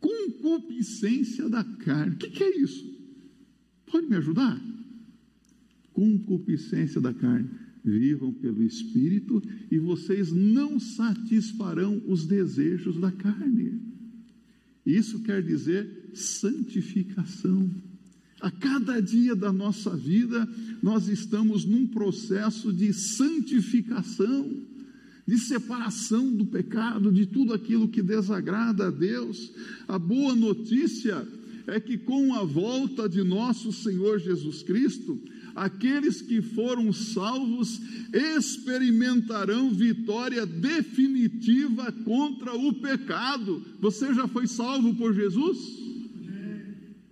Concupiscência 0.00 1.48
da 1.48 1.62
carne. 1.62 2.14
O 2.14 2.18
que, 2.18 2.30
que 2.30 2.42
é 2.42 2.58
isso? 2.58 2.84
Pode 3.86 4.06
me 4.06 4.16
ajudar? 4.16 4.60
Concupiscência 5.92 7.00
da 7.00 7.12
carne. 7.12 7.48
Vivam 7.84 8.32
pelo 8.32 8.62
Espírito 8.62 9.42
e 9.70 9.78
vocês 9.78 10.32
não 10.32 10.78
satisfarão 10.78 12.02
os 12.06 12.26
desejos 12.26 12.98
da 13.00 13.10
carne. 13.10 13.80
Isso 14.84 15.22
quer 15.22 15.42
dizer 15.42 16.10
santificação. 16.14 17.70
A 18.40 18.50
cada 18.50 19.00
dia 19.00 19.36
da 19.36 19.52
nossa 19.52 19.94
vida, 19.96 20.48
nós 20.82 21.08
estamos 21.08 21.64
num 21.64 21.86
processo 21.86 22.72
de 22.72 22.92
santificação, 22.92 24.66
de 25.26 25.38
separação 25.38 26.34
do 26.34 26.46
pecado, 26.46 27.12
de 27.12 27.26
tudo 27.26 27.52
aquilo 27.52 27.88
que 27.88 28.02
desagrada 28.02 28.88
a 28.88 28.90
Deus. 28.90 29.52
A 29.86 29.98
boa 29.98 30.34
notícia 30.34 31.26
é 31.66 31.78
que 31.78 31.96
com 31.98 32.34
a 32.34 32.42
volta 32.42 33.08
de 33.08 33.22
nosso 33.22 33.72
Senhor 33.72 34.18
Jesus 34.18 34.62
Cristo, 34.62 35.20
aqueles 35.54 36.20
que 36.20 36.40
foram 36.40 36.92
salvos 36.92 37.80
experimentarão 38.12 39.70
vitória 39.70 40.44
definitiva 40.46 41.92
contra 42.04 42.54
o 42.54 42.72
pecado. 42.72 43.62
Você 43.80 44.12
já 44.14 44.26
foi 44.26 44.46
salvo 44.46 44.94
por 44.94 45.14
Jesus? 45.14 45.58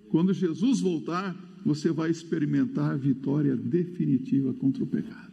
Quando 0.08 0.32
Jesus 0.32 0.80
voltar, 0.80 1.36
você 1.64 1.90
vai 1.90 2.10
experimentar 2.10 2.92
a 2.92 2.96
vitória 2.96 3.54
definitiva 3.54 4.54
contra 4.54 4.82
o 4.82 4.86
pecado. 4.86 5.27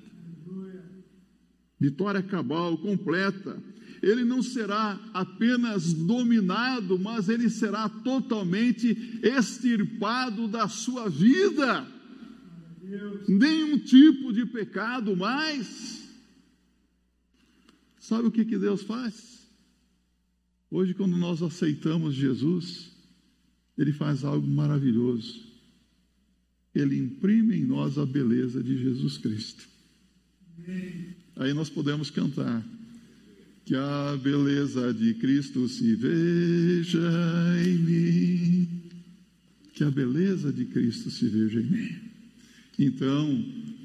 Vitória 1.79 2.23
cabal, 2.23 2.77
completa. 2.77 3.61
Ele 4.01 4.23
não 4.23 4.41
será 4.41 4.99
apenas 5.13 5.93
dominado, 5.93 6.97
mas 6.99 7.27
ele 7.27 7.49
será 7.49 7.89
totalmente 7.89 9.19
extirpado 9.23 10.47
da 10.47 10.67
sua 10.67 11.09
vida. 11.09 11.87
Nenhum 13.27 13.79
tipo 13.79 14.31
de 14.31 14.45
pecado 14.45 15.15
mais. 15.15 16.07
Sabe 17.99 18.27
o 18.27 18.31
que, 18.31 18.45
que 18.45 18.57
Deus 18.57 18.83
faz? 18.83 19.49
Hoje, 20.69 20.93
quando 20.93 21.17
nós 21.17 21.41
aceitamos 21.41 22.13
Jesus, 22.13 22.91
ele 23.77 23.91
faz 23.91 24.23
algo 24.23 24.47
maravilhoso. 24.47 25.43
Ele 26.73 26.97
imprime 26.97 27.57
em 27.57 27.63
nós 27.63 27.97
a 27.97 28.05
beleza 28.05 28.61
de 28.61 28.77
Jesus 28.77 29.17
Cristo. 29.17 29.67
Aí 31.35 31.53
nós 31.53 31.69
podemos 31.69 32.09
cantar. 32.09 32.63
Que 33.65 33.75
a 33.75 34.17
beleza 34.21 34.93
de 34.93 35.15
Cristo 35.15 35.67
se 35.67 35.95
veja 35.95 36.99
em 37.65 37.77
mim. 37.77 38.67
Que 39.73 39.83
a 39.83 39.91
beleza 39.91 40.53
de 40.53 40.65
Cristo 40.65 41.09
se 41.09 41.27
veja 41.27 41.59
em 41.59 41.65
mim. 41.65 41.95
Então, 42.77 43.43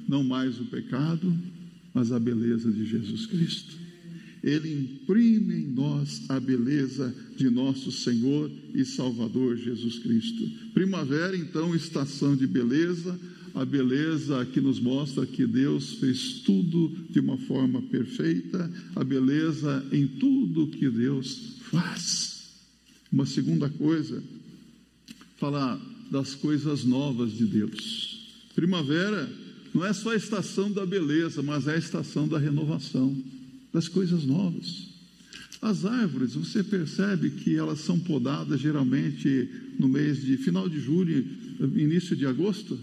não 0.09 0.23
mais 0.23 0.61
o 0.61 0.65
pecado, 0.67 1.35
mas 1.95 2.13
a 2.13 2.19
beleza 2.19 2.71
de 2.71 2.85
Jesus 2.85 3.27
Cristo. 3.27 3.81
Ele 4.43 4.73
imprime 4.73 5.55
em 5.55 5.67
nós 5.67 6.23
a 6.29 6.41
beleza 6.41 7.15
de 7.37 7.51
nosso 7.51 7.93
Senhor 7.93 8.51
e 8.75 8.85
Salvador 8.85 9.57
Jesus 9.57 9.99
Cristo. 9.99 10.49
Primavera, 10.73 11.37
então, 11.37 11.75
estação 11.75 12.35
de 12.35 12.47
beleza, 12.47 13.19
a 13.55 13.65
beleza 13.65 14.45
que 14.47 14.61
nos 14.61 14.79
mostra 14.81 15.27
que 15.27 15.47
Deus 15.47 15.95
fez 15.95 16.41
tudo 16.45 16.89
de 17.11 17.21
uma 17.21 17.37
forma 17.39 17.83
perfeita, 17.83 18.71
a 18.95 19.05
beleza 19.05 19.85
em 19.93 20.07
tudo 20.07 20.69
que 20.69 20.89
Deus 20.89 21.57
faz. 21.71 22.51
Uma 23.13 23.27
segunda 23.27 23.69
coisa, 23.69 24.23
falar 25.37 25.81
das 26.11 26.35
coisas 26.35 26.85
novas 26.85 27.33
de 27.33 27.45
Deus. 27.47 28.29
Primavera 28.55 29.29
não 29.73 29.85
é 29.85 29.93
só 29.93 30.11
a 30.11 30.17
estação 30.17 30.71
da 30.71 30.85
beleza, 30.85 31.43
mas 31.43 31.67
é 31.67 31.75
a 31.75 31.79
estação 31.79 32.27
da 32.27 32.39
renovação 32.39 33.17
das 33.73 33.89
coisas 33.89 34.25
novas. 34.25 34.89
As 35.63 35.85
árvores, 35.85 36.35
você 36.35 36.65
percebe 36.65 37.31
que 37.31 37.55
elas 37.55 37.81
são 37.81 37.99
podadas 37.99 38.61
geralmente 38.61 39.49
no 39.79 39.89
mês 39.89 40.23
de 40.23 40.37
final 40.39 40.69
de 40.69 40.81
julho, 40.81 41.25
início 41.77 42.17
de 42.17 42.27
agosto? 42.27 42.79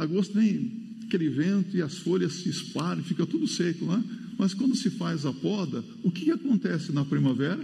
Agosto 0.00 0.34
vem 0.34 0.90
aquele 1.06 1.28
vento 1.28 1.76
e 1.76 1.82
as 1.82 1.98
folhas 1.98 2.34
se 2.34 2.48
espalham, 2.48 3.02
fica 3.02 3.26
tudo 3.26 3.46
seco, 3.46 3.84
não 3.84 3.94
é? 3.94 4.04
Mas 4.38 4.54
quando 4.54 4.74
se 4.74 4.88
faz 4.90 5.26
a 5.26 5.32
poda, 5.32 5.84
o 6.02 6.10
que 6.10 6.30
acontece 6.30 6.92
na 6.92 7.04
primavera? 7.04 7.60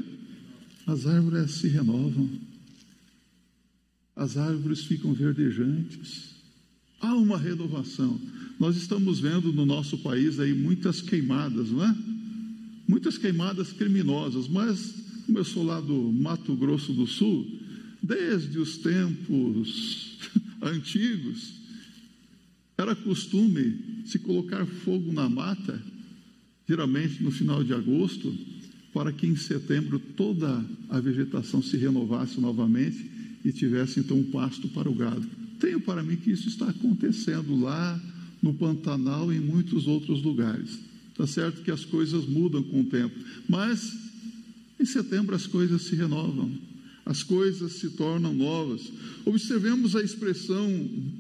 As 0.87 1.07
árvores 1.07 1.53
se 1.53 1.69
renovam, 1.69 2.29
as 4.15 4.37
árvores 4.37 4.85
ficam 4.85 5.13
verdejantes, 5.15 6.35
há 7.01 7.15
uma 7.15 7.39
renovação. 7.39 8.21
Nós 8.59 8.77
estamos 8.77 9.21
vendo 9.21 9.53
no 9.53 9.65
nosso 9.65 9.99
país 9.99 10.39
aí 10.39 10.53
muitas 10.53 11.01
queimadas, 11.01 11.71
não 11.71 11.85
é? 11.85 11.97
Muitas 12.87 13.17
queimadas 13.17 13.73
criminosas, 13.73 14.49
mas 14.49 14.95
como 15.25 15.39
eu 15.39 15.45
sou 15.45 15.65
lá 15.65 15.81
do 15.81 16.13
Mato 16.13 16.55
Grosso 16.55 16.93
do 16.93 17.07
Sul, 17.07 17.47
desde 18.03 18.59
os 18.59 18.79
tempos 18.79 20.19
antigos, 20.63 21.66
era 22.79 22.95
costume 22.95 24.03
se 24.05 24.19
colocar 24.19 24.65
fogo 24.67 25.13
na 25.13 25.29
mata, 25.29 25.83
geralmente 26.69 27.23
no 27.23 27.31
final 27.31 27.65
de 27.65 27.73
agosto, 27.73 28.33
para 28.93 29.13
que 29.13 29.27
em 29.27 29.37
setembro 29.37 29.99
toda 29.99 30.65
a 30.89 31.01
vegetação 31.01 31.63
se 31.63 31.77
renovasse 31.77 32.41
novamente 32.41 33.11
e 33.45 33.53
tivesse 33.53 34.01
então 34.01 34.19
um 34.19 34.31
pasto 34.31 34.69
para 34.69 34.91
o 34.91 34.95
gado. 34.95 35.27
Tenho 35.61 35.81
para 35.81 36.03
mim 36.03 36.17
que 36.17 36.31
isso 36.31 36.49
está 36.49 36.69
acontecendo 36.69 37.59
lá 37.59 38.01
no 38.43 38.55
Pantanal 38.55 39.33
e 39.33 39.37
em 39.37 39.41
muitos 39.41 39.87
outros 39.87 40.23
lugares. 40.23 40.79
Está 41.11 41.27
certo 41.27 41.63
que 41.63 41.71
as 41.71 41.85
coisas 41.85 42.27
mudam 42.27 42.63
com 42.63 42.83
o 42.83 42.85
tempo, 42.85 43.15
mas 43.49 43.97
em 44.79 44.85
setembro 44.85 45.35
as 45.35 45.47
coisas 45.47 45.83
se 45.83 45.95
renovam 45.95 46.53
as 47.07 47.23
coisas 47.23 47.75
se 47.75 47.91
tornam 47.91 48.35
novas. 48.35 48.83
Observemos 49.25 49.95
a 49.95 50.03
expressão 50.03 50.69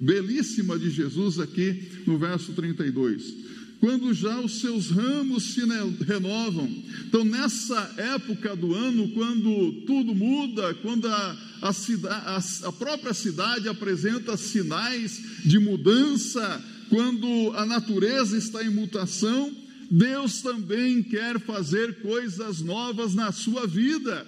belíssima 0.00 0.76
de 0.76 0.90
Jesus 0.90 1.38
aqui 1.38 1.88
no 2.04 2.18
verso 2.18 2.52
32 2.52 3.46
quando 3.80 4.12
já 4.14 4.40
os 4.40 4.60
seus 4.60 4.90
ramos 4.90 5.54
se 5.54 5.60
renovam. 6.06 6.68
Então, 7.06 7.24
nessa 7.24 7.94
época 7.96 8.56
do 8.56 8.74
ano, 8.74 9.08
quando 9.10 9.72
tudo 9.86 10.14
muda, 10.14 10.74
quando 10.74 11.06
a, 11.06 11.36
a, 11.62 11.70
a, 11.70 12.68
a, 12.68 12.72
própria 12.72 13.12
cidade 13.12 13.68
apresenta 13.68 14.36
sinais 14.36 15.20
de 15.44 15.58
mudança, 15.58 16.64
quando 16.88 17.52
a 17.54 17.66
natureza 17.66 18.36
está 18.36 18.64
em 18.64 18.70
mutação, 18.70 19.52
Deus 19.90 20.40
também 20.42 21.02
quer 21.02 21.38
fazer 21.40 22.00
coisas 22.00 22.60
novas 22.60 23.14
na 23.14 23.30
sua 23.30 23.66
vida. 23.66 24.26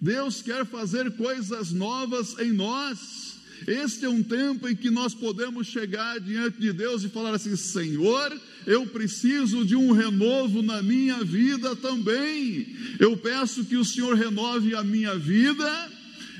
Deus 0.00 0.40
quer 0.40 0.64
fazer 0.64 1.10
coisas 1.12 1.72
novas 1.72 2.38
em 2.38 2.52
nós. 2.52 3.36
Este 3.66 4.04
é 4.04 4.08
um 4.08 4.22
tempo 4.22 4.68
em 4.68 4.76
que 4.76 4.90
nós 4.90 5.12
podemos 5.14 5.66
chegar 5.66 6.20
diante 6.20 6.60
de 6.60 6.72
Deus 6.72 7.02
e 7.02 7.08
falar 7.08 7.34
assim: 7.34 7.56
Senhor, 7.56 8.40
eu 8.64 8.86
preciso 8.86 9.64
de 9.64 9.74
um 9.74 9.90
renovo 9.90 10.62
na 10.62 10.80
minha 10.80 11.24
vida 11.24 11.74
também. 11.74 12.76
Eu 13.00 13.16
peço 13.16 13.64
que 13.64 13.76
o 13.76 13.84
Senhor 13.84 14.14
renove 14.14 14.74
a 14.76 14.84
minha 14.84 15.16
vida, 15.16 15.90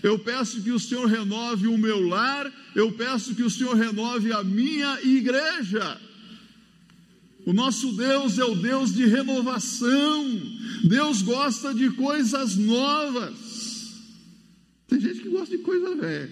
eu 0.04 0.18
peço 0.18 0.62
que 0.62 0.70
o 0.70 0.78
Senhor 0.78 1.06
renove 1.06 1.66
o 1.66 1.76
meu 1.76 2.06
lar, 2.06 2.52
eu 2.76 2.92
peço 2.92 3.34
que 3.34 3.42
o 3.42 3.50
Senhor 3.50 3.74
renove 3.74 4.32
a 4.32 4.44
minha 4.44 5.00
igreja. 5.02 6.00
O 7.44 7.52
nosso 7.52 7.92
Deus 7.92 8.38
é 8.38 8.44
o 8.44 8.54
Deus 8.54 8.94
de 8.94 9.06
renovação. 9.06 10.40
Deus 10.84 11.22
gosta 11.22 11.72
de 11.72 11.88
coisas 11.90 12.56
novas. 12.56 13.47
Tem 14.98 15.14
gente 15.14 15.22
que 15.22 15.28
gosta 15.28 15.56
de 15.56 15.62
coisa 15.62 15.94
velha. 15.94 16.28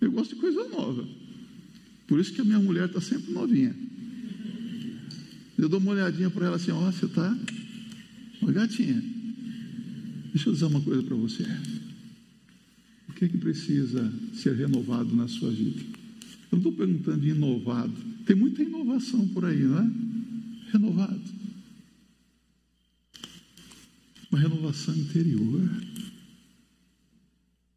Eu 0.00 0.10
gosto 0.10 0.34
de 0.34 0.40
coisa 0.40 0.68
nova. 0.68 1.06
Por 2.08 2.18
isso 2.18 2.32
que 2.32 2.40
a 2.40 2.44
minha 2.44 2.58
mulher 2.58 2.86
está 2.86 3.00
sempre 3.00 3.32
novinha. 3.32 3.72
Eu 5.56 5.68
dou 5.68 5.78
uma 5.78 5.92
olhadinha 5.92 6.28
para 6.28 6.46
ela 6.46 6.56
assim, 6.56 6.72
ó, 6.72 6.88
oh, 6.88 6.92
você 6.92 7.06
está 7.06 7.38
uma 8.42 8.50
gatinha. 8.50 9.00
Deixa 10.32 10.48
eu 10.48 10.54
dizer 10.54 10.64
uma 10.64 10.80
coisa 10.80 11.04
para 11.04 11.14
você. 11.14 11.44
O 13.08 13.12
que 13.12 13.26
é 13.26 13.28
que 13.28 13.38
precisa 13.38 14.12
ser 14.34 14.56
renovado 14.56 15.14
na 15.14 15.28
sua 15.28 15.50
vida? 15.52 15.80
Eu 16.50 16.58
não 16.58 16.58
estou 16.58 16.72
perguntando 16.72 17.20
de 17.20 17.28
inovado. 17.28 17.94
Tem 18.26 18.34
muita 18.34 18.60
inovação 18.60 19.26
por 19.28 19.44
aí, 19.44 19.60
não 19.60 19.78
é? 19.78 19.90
Renovado. 20.72 21.22
Uma 24.32 24.40
renovação 24.40 24.96
interior. 24.96 25.70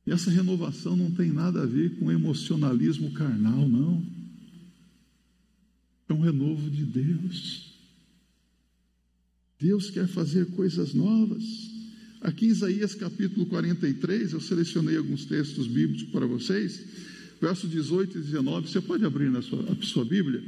Essa 0.10 0.32
renovação 0.32 0.96
não 0.96 1.12
tem 1.12 1.32
nada 1.32 1.62
a 1.62 1.66
ver 1.66 1.98
com 1.98 2.12
emocionalismo 2.12 3.12
carnal, 3.12 3.68
não. 3.68 4.04
É 6.08 6.14
um 6.14 6.22
renovo 6.22 6.70
de 6.70 6.84
Deus. 6.84 7.74
Deus 9.60 9.90
quer 9.92 10.08
fazer 10.08 10.48
coisas 10.48 10.94
novas. 10.94 11.44
Aqui 12.22 12.48
em 12.48 12.50
Isaías 12.50 12.96
capítulo 12.96 13.46
43, 13.46 14.34
eu 14.34 14.42
selecionei 14.42 14.98
alguns 14.98 15.26
textos 15.26 15.68
bíblicos 15.68 16.12
para 16.12 16.26
vocês, 16.26 16.82
verso 17.40 17.68
18 17.68 18.18
e 18.18 18.22
19. 18.22 18.68
Você 18.68 18.82
pode 18.82 19.06
abrir 19.06 19.30
na 19.30 19.42
sua, 19.42 19.64
a 19.72 19.86
sua 19.86 20.04
Bíblia? 20.04 20.44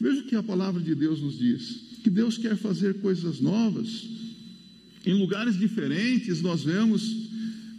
Veja 0.00 0.20
o 0.20 0.24
que 0.24 0.34
a 0.34 0.42
palavra 0.42 0.82
de 0.82 0.94
Deus 0.94 1.20
nos 1.20 1.38
diz: 1.38 1.92
que 2.02 2.10
Deus 2.10 2.36
quer 2.36 2.56
fazer 2.56 2.94
coisas 2.94 3.40
novas. 3.40 4.08
Em 5.06 5.14
lugares 5.14 5.58
diferentes, 5.58 6.42
nós 6.42 6.64
vemos 6.64 7.31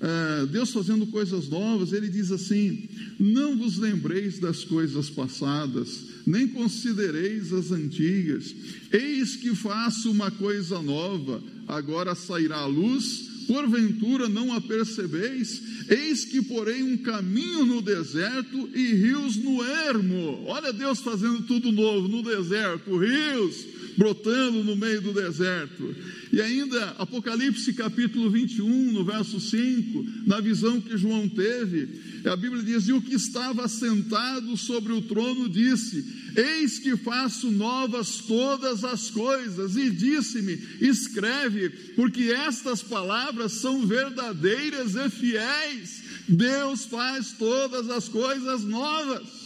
ah, 0.06 0.46
Deus 0.52 0.72
fazendo 0.72 1.08
coisas 1.08 1.48
novas, 1.48 1.94
ele 1.94 2.10
diz 2.10 2.30
assim: 2.30 2.90
Não 3.18 3.58
vos 3.58 3.78
lembreis 3.78 4.38
das 4.38 4.66
coisas 4.66 5.10
passadas, 5.10 6.02
nem 6.28 6.46
considereis 6.46 7.54
as 7.54 7.72
antigas. 7.72 8.54
Eis 8.92 9.38
que 9.38 9.56
faço 9.56 10.12
uma 10.12 10.30
coisa 10.30 10.82
nova, 10.82 11.42
agora 11.66 12.16
sairá 12.16 12.58
a 12.58 12.66
luz, 12.66 13.46
porventura 13.48 14.28
não 14.28 14.52
a 14.52 14.60
percebeis? 14.60 15.62
Eis 15.88 16.26
que 16.26 16.42
porei 16.42 16.84
um 16.84 16.98
caminho 16.98 17.66
no 17.66 17.82
deserto 17.82 18.70
e 18.76 18.94
rios 18.96 19.38
no 19.38 19.64
ermo. 19.64 20.44
Olha 20.48 20.74
Deus 20.74 21.00
fazendo 21.00 21.44
tudo 21.44 21.72
novo 21.72 22.10
no 22.10 22.22
deserto, 22.22 22.98
rios 22.98 23.73
brotando 23.98 24.64
no 24.64 24.76
meio 24.76 25.02
do 25.02 25.14
deserto. 25.14 25.96
E 26.32 26.42
ainda, 26.42 26.96
Apocalipse 26.98 27.74
capítulo 27.74 28.30
21, 28.30 28.92
no 28.92 29.06
verso 29.06 29.40
5, 29.40 30.06
na 30.26 30.40
visão 30.40 30.82
que 30.82 30.98
João 30.98 31.30
teve, 31.30 32.02
a 32.26 32.36
Bíblia 32.36 32.64
diz: 32.64 32.88
E 32.88 32.94
o 32.94 33.02
que 33.02 33.16
estava 33.16 33.68
sentado 33.68 34.56
sobre 34.58 34.94
o 34.94 35.02
trono 35.02 35.50
disse: 35.50 36.32
Eis 36.36 36.80
que 36.80 36.98
faço 36.98 37.52
novas 37.52 38.18
todas 38.18 38.84
as 38.84 39.10
coisas. 39.10 39.76
E 39.76 39.90
disse-me: 39.90 40.60
Escreve, 40.82 41.70
porque 41.96 42.32
estas 42.32 42.82
palavras 42.82 43.54
são 43.54 43.86
verdadeiras 43.86 44.96
e 44.96 45.10
fiéis. 45.10 46.04
Deus 46.28 46.86
faz 46.86 47.34
todas 47.34 47.90
as 47.90 48.08
coisas 48.08 48.64
novas. 48.64 49.43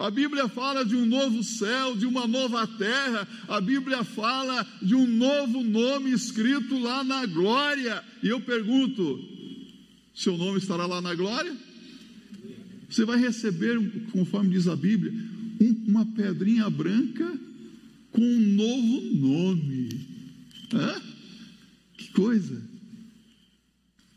A 0.00 0.10
Bíblia 0.10 0.48
fala 0.48 0.82
de 0.82 0.96
um 0.96 1.04
novo 1.04 1.44
céu, 1.44 1.94
de 1.94 2.06
uma 2.06 2.26
nova 2.26 2.66
terra. 2.66 3.28
A 3.46 3.60
Bíblia 3.60 4.02
fala 4.02 4.66
de 4.80 4.94
um 4.94 5.06
novo 5.06 5.62
nome 5.62 6.10
escrito 6.10 6.78
lá 6.78 7.04
na 7.04 7.26
glória. 7.26 8.02
E 8.22 8.28
eu 8.28 8.40
pergunto: 8.40 9.22
seu 10.14 10.38
nome 10.38 10.58
estará 10.58 10.86
lá 10.86 11.02
na 11.02 11.14
glória? 11.14 11.54
Você 12.88 13.04
vai 13.04 13.20
receber, 13.20 13.78
conforme 14.10 14.54
diz 14.54 14.66
a 14.68 14.74
Bíblia, 14.74 15.12
um, 15.60 15.84
uma 15.88 16.06
pedrinha 16.06 16.70
branca 16.70 17.38
com 18.10 18.22
um 18.22 18.40
novo 18.40 19.02
nome. 19.16 20.00
Hã? 20.72 20.98
Que 21.98 22.10
coisa! 22.12 22.62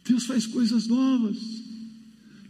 Deus 0.06 0.24
faz 0.24 0.48
coisas 0.48 0.88
novas 0.88 1.73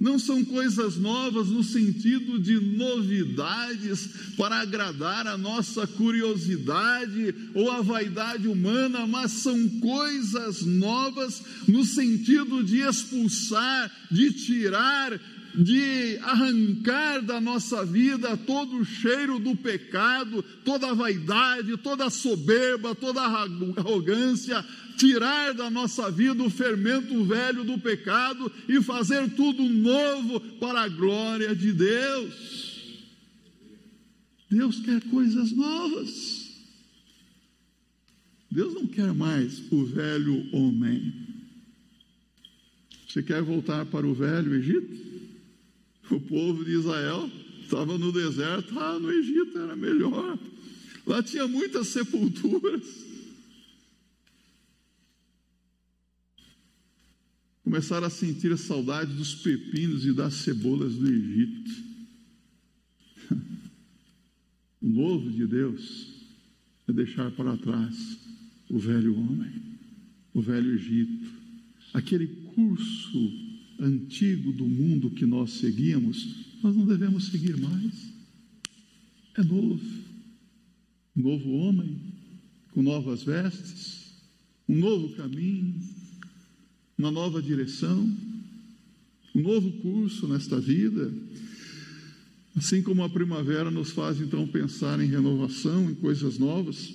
não 0.04 0.20
são 0.20 0.44
coisas 0.44 0.98
novas 0.98 1.48
no 1.48 1.64
sentido 1.64 2.38
de 2.38 2.60
novidades 2.60 4.10
para 4.36 4.58
agradar 4.58 5.26
a 5.26 5.38
nossa 5.38 5.88
curiosidade 5.88 7.34
ou 7.54 7.72
a 7.72 7.82
vaidade 7.82 8.50
humana, 8.50 9.08
mas 9.08 9.32
são 9.32 9.70
coisas 9.80 10.62
novas 10.64 11.42
no 11.70 11.86
sentido 11.86 12.62
de 12.62 12.82
expulsar, 12.82 13.90
de 14.12 14.34
tirar, 14.34 15.18
de 15.56 16.18
arrancar 16.22 17.22
da 17.22 17.40
nossa 17.40 17.86
vida 17.86 18.36
todo 18.38 18.78
o 18.78 18.86
cheiro 18.86 19.40
do 19.40 19.56
pecado, 19.56 20.44
toda 20.66 20.90
a 20.90 20.94
vaidade, 20.94 21.78
toda 21.78 22.06
a 22.06 22.10
soberba, 22.10 22.96
toda 22.96 23.22
a 23.22 23.44
arrogância, 23.78 24.66
tirar 24.98 25.54
da 25.54 25.70
nossa 25.70 26.10
vida 26.10 26.44
o 26.44 26.50
fermento 26.50 27.24
velho 27.24 27.64
do 27.64 27.78
pecado 27.78 28.52
e 28.68 28.82
fazer 28.82 29.30
tudo 29.32 29.64
novo 29.64 30.40
para 30.60 30.82
a 30.82 30.90
glória 30.90 31.56
de 31.56 31.72
Deus. 31.72 32.64
Deus 34.50 34.80
quer 34.80 35.02
coisas 35.10 35.52
novas. 35.52 36.44
Deus 38.50 38.74
não 38.76 38.86
quer 38.86 39.14
mais 39.14 39.64
o 39.72 39.84
velho 39.84 40.48
homem. 40.56 41.12
Você 43.08 43.22
quer 43.22 43.42
voltar 43.42 43.86
para 43.86 44.06
o 44.06 44.14
velho 44.14 44.54
Egito? 44.56 45.13
O 46.10 46.20
povo 46.20 46.64
de 46.66 46.72
Israel 46.72 47.30
Estava 47.74 47.98
no 47.98 48.12
deserto, 48.12 48.78
ah, 48.78 49.00
no 49.00 49.12
Egito 49.12 49.58
era 49.58 49.76
melhor. 49.76 50.38
Lá 51.08 51.24
tinha 51.24 51.48
muitas 51.48 51.88
sepulturas. 51.88 53.04
Começaram 57.64 58.06
a 58.06 58.12
sentir 58.12 58.52
a 58.54 58.58
saudade 58.58 59.14
dos 59.16 59.34
pepinos 59.34 60.06
e 60.06 60.14
das 60.14 60.36
cebolas 60.36 60.94
do 60.94 61.08
Egito. 61.08 61.72
O 64.80 64.88
novo 64.88 65.32
de 65.32 65.48
Deus 65.48 66.14
é 66.88 66.94
deixar 66.94 67.32
para 67.32 67.58
trás 67.58 68.20
o 68.70 68.78
velho 68.78 69.18
homem, 69.18 69.80
o 70.34 70.42
velho 70.42 70.76
Egito, 70.76 71.32
aquele 71.94 72.28
curso 72.28 73.53
antigo 73.80 74.52
do 74.52 74.66
mundo 74.66 75.10
que 75.10 75.26
nós 75.26 75.52
seguíamos, 75.52 76.28
nós 76.62 76.76
não 76.76 76.86
devemos 76.86 77.26
seguir 77.26 77.58
mais. 77.58 78.14
É 79.36 79.44
novo, 79.44 79.82
novo 81.16 81.50
homem, 81.52 81.98
com 82.72 82.82
novas 82.84 83.24
vestes, 83.24 84.14
um 84.68 84.78
novo 84.78 85.16
caminho, 85.16 85.74
uma 86.98 87.12
nova 87.12 87.42
direção, 87.42 88.10
um 89.36 89.42
novo 89.42 89.72
curso 89.82 90.28
nesta 90.28 90.60
vida. 90.60 91.12
Assim 92.56 92.84
como 92.84 93.04
a 93.04 93.10
primavera 93.10 93.72
nos 93.72 93.92
faz 93.92 94.22
então 94.22 94.48
pensar 94.48 95.00
em 95.00 95.08
renovação, 95.08 95.90
em 95.90 95.96
coisas 95.96 96.38
novas, 96.38 96.94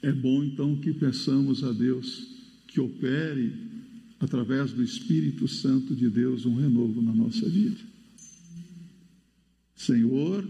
é 0.00 0.12
bom 0.12 0.42
então 0.44 0.76
que 0.76 0.92
peçamos 0.92 1.64
a 1.64 1.72
Deus 1.72 2.28
que 2.68 2.80
opere 2.80 3.71
através 4.22 4.72
do 4.72 4.84
Espírito 4.84 5.48
Santo 5.48 5.96
de 5.96 6.08
Deus 6.08 6.46
um 6.46 6.54
renovo 6.54 7.02
na 7.02 7.12
nossa 7.12 7.48
vida. 7.48 7.76
Senhor, 9.74 10.48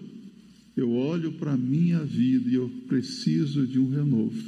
eu 0.77 0.93
olho 0.93 1.33
para 1.33 1.55
a 1.55 1.57
minha 1.57 2.05
vida 2.05 2.51
e 2.51 2.55
eu 2.55 2.69
preciso 2.87 3.67
de 3.67 3.79
um 3.79 3.89
renovo. 3.89 4.43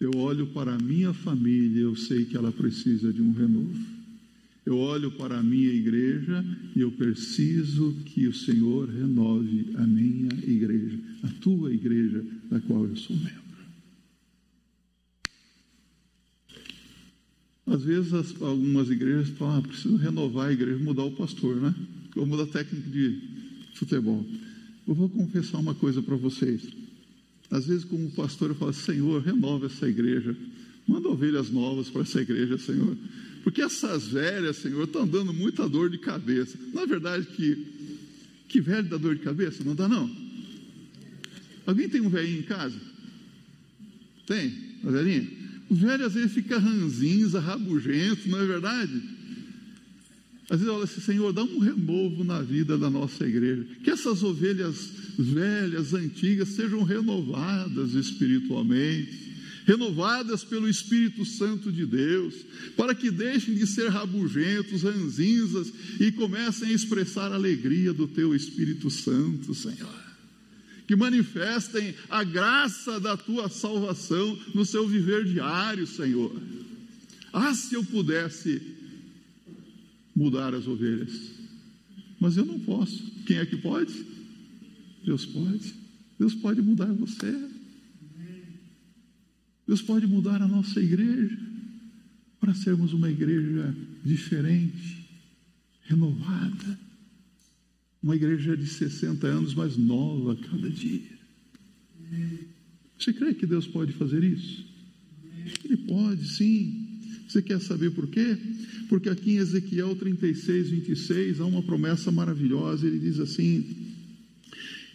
Eu 0.00 0.12
olho 0.16 0.46
para 0.46 0.74
a 0.74 0.78
minha 0.78 1.12
família 1.12 1.78
e 1.78 1.82
eu 1.82 1.94
sei 1.94 2.24
que 2.24 2.36
ela 2.36 2.50
precisa 2.50 3.12
de 3.12 3.20
um 3.20 3.32
renovo. 3.32 3.96
Eu 4.64 4.78
olho 4.78 5.12
para 5.12 5.38
a 5.38 5.42
minha 5.42 5.72
igreja 5.72 6.42
e 6.74 6.80
eu 6.80 6.90
preciso 6.92 7.94
que 8.06 8.26
o 8.26 8.34
Senhor 8.34 8.88
renove 8.88 9.72
a 9.76 9.86
minha 9.86 10.32
igreja, 10.42 10.98
a 11.22 11.28
tua 11.28 11.72
igreja, 11.72 12.24
da 12.50 12.60
qual 12.60 12.86
eu 12.86 12.96
sou 12.96 13.14
membro. 13.14 13.45
Às 17.66 17.82
vezes 17.82 18.14
as, 18.14 18.40
algumas 18.40 18.90
igrejas 18.90 19.28
falam, 19.30 19.58
ah, 19.58 19.62
preciso 19.62 19.96
renovar 19.96 20.48
a 20.48 20.52
igreja, 20.52 20.78
mudar 20.78 21.04
o 21.04 21.10
pastor, 21.10 21.56
né? 21.56 21.74
Ou 22.14 22.24
mudar 22.24 22.44
a 22.44 22.46
técnica 22.46 22.88
de 22.88 23.20
futebol. 23.74 24.24
Eu 24.86 24.94
vou 24.94 25.08
confessar 25.08 25.58
uma 25.58 25.74
coisa 25.74 26.00
para 26.00 26.14
vocês. 26.14 26.62
Às 27.50 27.66
vezes, 27.66 27.84
como 27.84 28.10
pastor, 28.12 28.50
eu 28.50 28.54
falo, 28.54 28.72
Senhor, 28.72 29.20
renova 29.20 29.66
essa 29.66 29.88
igreja. 29.88 30.36
Manda 30.86 31.08
ovelhas 31.08 31.50
novas 31.50 31.88
para 31.90 32.02
essa 32.02 32.20
igreja, 32.20 32.56
Senhor. 32.56 32.96
Porque 33.42 33.62
essas 33.62 34.08
velhas, 34.08 34.56
Senhor, 34.56 34.84
estão 34.84 35.06
dando 35.06 35.32
muita 35.32 35.68
dor 35.68 35.90
de 35.90 35.98
cabeça. 35.98 36.56
Não 36.72 36.82
é 36.82 36.86
verdade 36.86 37.26
que, 37.26 37.66
que 38.48 38.60
velho 38.60 38.88
dá 38.88 38.96
dor 38.96 39.16
de 39.16 39.22
cabeça? 39.22 39.64
Não 39.64 39.74
dá, 39.74 39.88
não? 39.88 40.08
Alguém 41.66 41.88
tem 41.88 42.00
um 42.00 42.08
velhinho 42.08 42.40
em 42.40 42.42
casa? 42.42 42.80
Tem? 44.26 44.52
Uma 44.82 44.92
velhinha? 44.92 45.35
O 45.68 45.74
velho 45.74 46.06
às 46.06 46.14
vezes 46.14 46.32
fica 46.32 46.58
ranzinza, 46.58 47.40
rabugento, 47.40 48.28
não 48.28 48.40
é 48.40 48.46
verdade? 48.46 49.02
Às 50.48 50.60
vezes 50.60 50.72
olha 50.72 50.84
assim, 50.84 51.00
Senhor, 51.00 51.32
dá 51.32 51.42
um 51.42 51.58
renovo 51.58 52.22
na 52.22 52.40
vida 52.40 52.78
da 52.78 52.88
nossa 52.88 53.26
igreja. 53.26 53.66
Que 53.82 53.90
essas 53.90 54.22
ovelhas 54.22 54.90
velhas, 55.18 55.92
antigas, 55.92 56.50
sejam 56.50 56.82
renovadas 56.84 57.94
espiritualmente 57.94 59.26
renovadas 59.66 60.44
pelo 60.44 60.68
Espírito 60.68 61.24
Santo 61.24 61.72
de 61.72 61.84
Deus, 61.84 62.34
para 62.76 62.94
que 62.94 63.10
deixem 63.10 63.54
de 63.54 63.66
ser 63.66 63.88
rabugentos, 63.88 64.82
ranzinzas 64.82 65.72
e 65.98 66.12
comecem 66.12 66.68
a 66.68 66.72
expressar 66.72 67.32
a 67.32 67.34
alegria 67.34 67.92
do 67.92 68.06
teu 68.06 68.34
Espírito 68.34 68.88
Santo, 68.88 69.52
Senhor. 69.54 70.05
Que 70.86 70.94
manifestem 70.94 71.94
a 72.08 72.22
graça 72.22 73.00
da 73.00 73.16
tua 73.16 73.48
salvação 73.48 74.38
no 74.54 74.64
seu 74.64 74.86
viver 74.86 75.24
diário, 75.24 75.86
Senhor. 75.86 76.40
Ah, 77.32 77.54
se 77.54 77.74
eu 77.74 77.84
pudesse 77.84 78.62
mudar 80.14 80.54
as 80.54 80.66
ovelhas, 80.66 81.32
mas 82.20 82.36
eu 82.36 82.44
não 82.44 82.58
posso. 82.60 83.04
Quem 83.26 83.38
é 83.38 83.46
que 83.46 83.56
pode? 83.56 83.92
Deus 85.04 85.26
pode. 85.26 85.74
Deus 86.18 86.34
pode 86.34 86.62
mudar 86.62 86.92
você. 86.92 87.32
Deus 89.66 89.82
pode 89.82 90.06
mudar 90.06 90.40
a 90.40 90.48
nossa 90.48 90.80
igreja 90.80 91.36
para 92.40 92.54
sermos 92.54 92.92
uma 92.92 93.10
igreja 93.10 93.74
diferente, 94.04 95.04
renovada. 95.82 96.78
Uma 98.06 98.14
igreja 98.14 98.56
de 98.56 98.68
60 98.68 99.26
anos, 99.26 99.52
mais 99.52 99.76
nova 99.76 100.34
a 100.34 100.36
cada 100.36 100.70
dia. 100.70 101.10
Você 102.96 103.12
crê 103.12 103.34
que 103.34 103.44
Deus 103.44 103.66
pode 103.66 103.92
fazer 103.94 104.22
isso? 104.22 104.64
Ele 105.64 105.76
pode, 105.76 106.24
sim. 106.28 107.00
Você 107.26 107.42
quer 107.42 107.60
saber 107.60 107.90
por 107.90 108.06
quê? 108.06 108.38
Porque 108.88 109.08
aqui 109.08 109.32
em 109.32 109.38
Ezequiel 109.38 109.96
36, 109.96 110.70
26, 110.70 111.40
há 111.40 111.46
uma 111.46 111.64
promessa 111.64 112.12
maravilhosa. 112.12 112.86
Ele 112.86 113.00
diz 113.00 113.18
assim: 113.18 113.85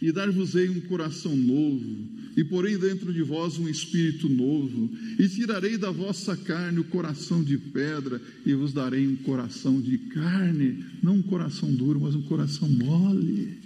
e 0.02 0.10
dar-vos-ei 0.10 0.68
um 0.68 0.80
coração 0.80 1.36
novo, 1.36 2.08
e 2.36 2.42
porei 2.42 2.76
dentro 2.76 3.12
de 3.12 3.22
vós 3.22 3.56
um 3.56 3.68
espírito 3.68 4.28
novo, 4.28 4.90
e 5.16 5.28
tirarei 5.28 5.78
da 5.78 5.92
vossa 5.92 6.36
carne 6.36 6.80
o 6.80 6.84
coração 6.84 7.42
de 7.42 7.56
pedra, 7.56 8.20
e 8.44 8.52
vos 8.52 8.72
darei 8.72 9.06
um 9.06 9.14
coração 9.14 9.80
de 9.80 9.96
carne, 9.98 10.84
não 11.00 11.14
um 11.14 11.22
coração 11.22 11.72
duro, 11.72 12.00
mas 12.00 12.16
um 12.16 12.22
coração 12.22 12.68
mole. 12.68 13.62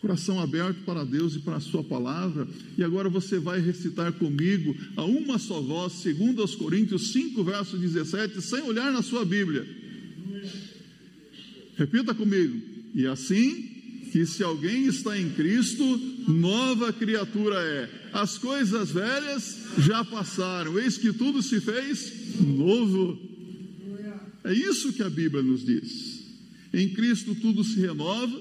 Coração 0.00 0.40
aberto 0.40 0.84
para 0.84 1.04
Deus 1.04 1.34
e 1.34 1.40
para 1.40 1.56
a 1.56 1.60
Sua 1.60 1.84
palavra, 1.84 2.48
e 2.78 2.82
agora 2.82 3.10
você 3.10 3.38
vai 3.38 3.60
recitar 3.60 4.10
comigo 4.14 4.74
a 4.96 5.04
uma 5.04 5.38
só 5.38 5.60
voz, 5.60 5.94
segundo 5.94 6.40
aos 6.40 6.54
Coríntios 6.54 7.12
5, 7.12 7.44
verso 7.44 7.76
17, 7.76 8.40
sem 8.40 8.62
olhar 8.62 8.90
na 8.90 9.02
sua 9.02 9.24
Bíblia. 9.24 9.66
Repita 11.76 12.14
comigo. 12.14 12.60
E 12.94 13.06
assim 13.06 13.73
que 14.14 14.24
se 14.24 14.44
alguém 14.44 14.86
está 14.86 15.18
em 15.18 15.28
Cristo, 15.30 15.84
nova 16.28 16.92
criatura 16.92 17.56
é. 17.56 17.90
As 18.12 18.38
coisas 18.38 18.92
velhas 18.92 19.58
já 19.78 20.04
passaram, 20.04 20.78
eis 20.78 20.96
que 20.96 21.12
tudo 21.12 21.42
se 21.42 21.60
fez 21.60 22.38
novo. 22.40 23.18
É 24.44 24.54
isso 24.54 24.92
que 24.92 25.02
a 25.02 25.10
Bíblia 25.10 25.42
nos 25.42 25.66
diz. 25.66 26.22
Em 26.72 26.90
Cristo 26.90 27.34
tudo 27.34 27.64
se 27.64 27.80
renova. 27.80 28.40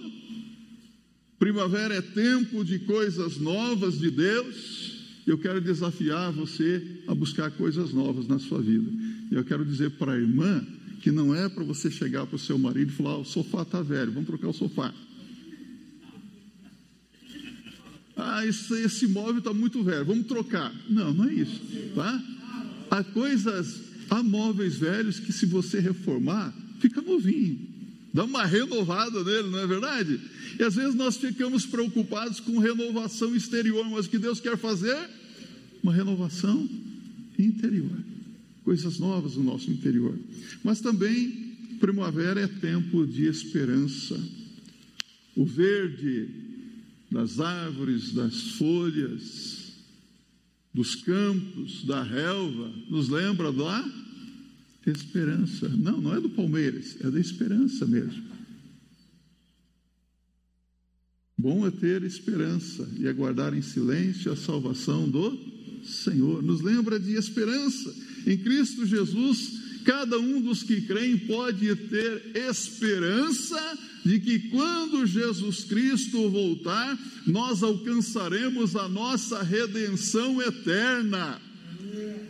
Primavera 1.40 1.96
é 1.96 2.02
tempo 2.04 2.64
de 2.64 2.78
coisas 2.78 3.40
novas 3.40 3.98
de 3.98 4.12
Deus. 4.12 5.24
Eu 5.26 5.40
quero 5.40 5.60
desafiar 5.60 6.32
você 6.34 7.02
a 7.08 7.16
buscar 7.16 7.50
coisas 7.50 7.92
novas 7.92 8.28
na 8.28 8.38
sua 8.38 8.62
vida. 8.62 8.92
Eu 9.32 9.44
quero 9.44 9.66
dizer 9.66 9.90
para 9.98 10.14
a 10.14 10.20
irmã 10.20 10.64
que 11.02 11.10
não 11.12 11.34
é 11.34 11.50
para 11.50 11.64
você 11.64 11.90
chegar 11.90 12.28
para 12.28 12.36
o 12.36 12.40
seu 12.40 12.60
marido 12.60 12.92
e 12.92 12.96
falar: 12.96 13.18
o 13.18 13.26
sofá 13.26 13.64
está 13.64 13.82
velho, 13.82 14.12
vamos 14.12 14.28
trocar 14.28 14.50
o 14.50 14.54
sofá. 14.54 14.94
Esse, 18.48 18.74
esse 18.82 19.08
móvel 19.08 19.40
está 19.40 19.54
muito 19.54 19.84
velho, 19.84 20.06
vamos 20.06 20.28
trocar. 20.28 20.74
Não, 20.90 21.14
não 21.14 21.26
é 21.26 21.34
isso, 21.34 21.60
tá? 21.96 22.24
Há 22.90 23.04
coisas, 23.04 23.82
há 24.10 24.22
móveis 24.22 24.76
velhos 24.76 25.20
que 25.20 25.32
se 25.32 25.46
você 25.46 25.80
reformar, 25.80 26.54
fica 26.80 27.02
novinho. 27.02 27.60
Dá 28.14 28.26
uma 28.26 28.46
renovada 28.46 29.24
nele, 29.24 29.50
não 29.50 29.60
é 29.60 29.66
verdade? 29.66 30.20
E 30.60 30.64
às 30.64 30.76
vezes 30.76 30.94
nós 30.94 31.18
ficamos 31.18 31.66
preocupados 31.66 32.40
com 32.40 32.60
renovação 32.60 33.36
exterior, 33.36 33.90
mas 33.90 34.06
o 34.06 34.10
que 34.10 34.20
Deus 34.20 34.40
quer 34.40 34.56
fazer? 34.58 34.96
Uma 35.82 35.92
renovação 35.92 36.70
interior. 37.40 37.98
Coisas 38.64 39.00
novas 39.00 39.36
no 39.36 39.44
nosso 39.44 39.72
interior. 39.72 40.18
Mas 40.64 40.80
também, 40.80 41.56
primavera 41.80 42.42
é 42.42 42.48
tempo 42.48 43.06
de 43.08 43.26
esperança. 43.26 44.20
O 45.36 45.44
verde 45.44 46.30
das 47.14 47.40
árvores, 47.40 48.12
das 48.12 48.42
folhas, 48.58 49.72
dos 50.74 50.96
campos, 50.96 51.86
da 51.86 52.02
relva, 52.02 52.74
nos 52.90 53.08
lembra 53.08 53.52
da 53.52 53.86
esperança. 54.86 55.70
Não, 55.70 56.02
não 56.02 56.16
é 56.16 56.20
do 56.20 56.30
Palmeiras, 56.32 56.98
é 57.00 57.10
da 57.12 57.20
esperança 57.20 57.86
mesmo. 57.86 58.34
Bom 61.38 61.68
é 61.68 61.72
ter 61.72 62.02
esperança 62.04 62.90
e 62.98 63.08
aguardar 63.08 63.54
em 63.54 63.62
silêncio 63.62 64.32
a 64.32 64.36
salvação 64.36 65.08
do 65.08 65.38
Senhor. 65.86 66.42
Nos 66.42 66.62
lembra 66.62 67.00
de 67.00 67.14
esperança 67.14 67.94
em 68.26 68.38
Cristo 68.38 68.86
Jesus 68.86 69.63
cada 69.84 70.20
um 70.20 70.42
dos 70.42 70.64
que 70.64 70.82
creem 70.82 71.18
pode 71.18 71.76
ter 71.76 72.32
esperança 72.36 73.78
de 74.06 74.20
que 74.20 74.40
quando 74.50 75.06
Jesus 75.06 75.64
Cristo 75.64 76.30
voltar, 76.30 76.98
nós 77.26 77.64
alcançaremos 77.64 78.76
a 78.76 78.90
nossa 78.90 79.42
redenção 79.42 80.42
eterna. 80.42 81.40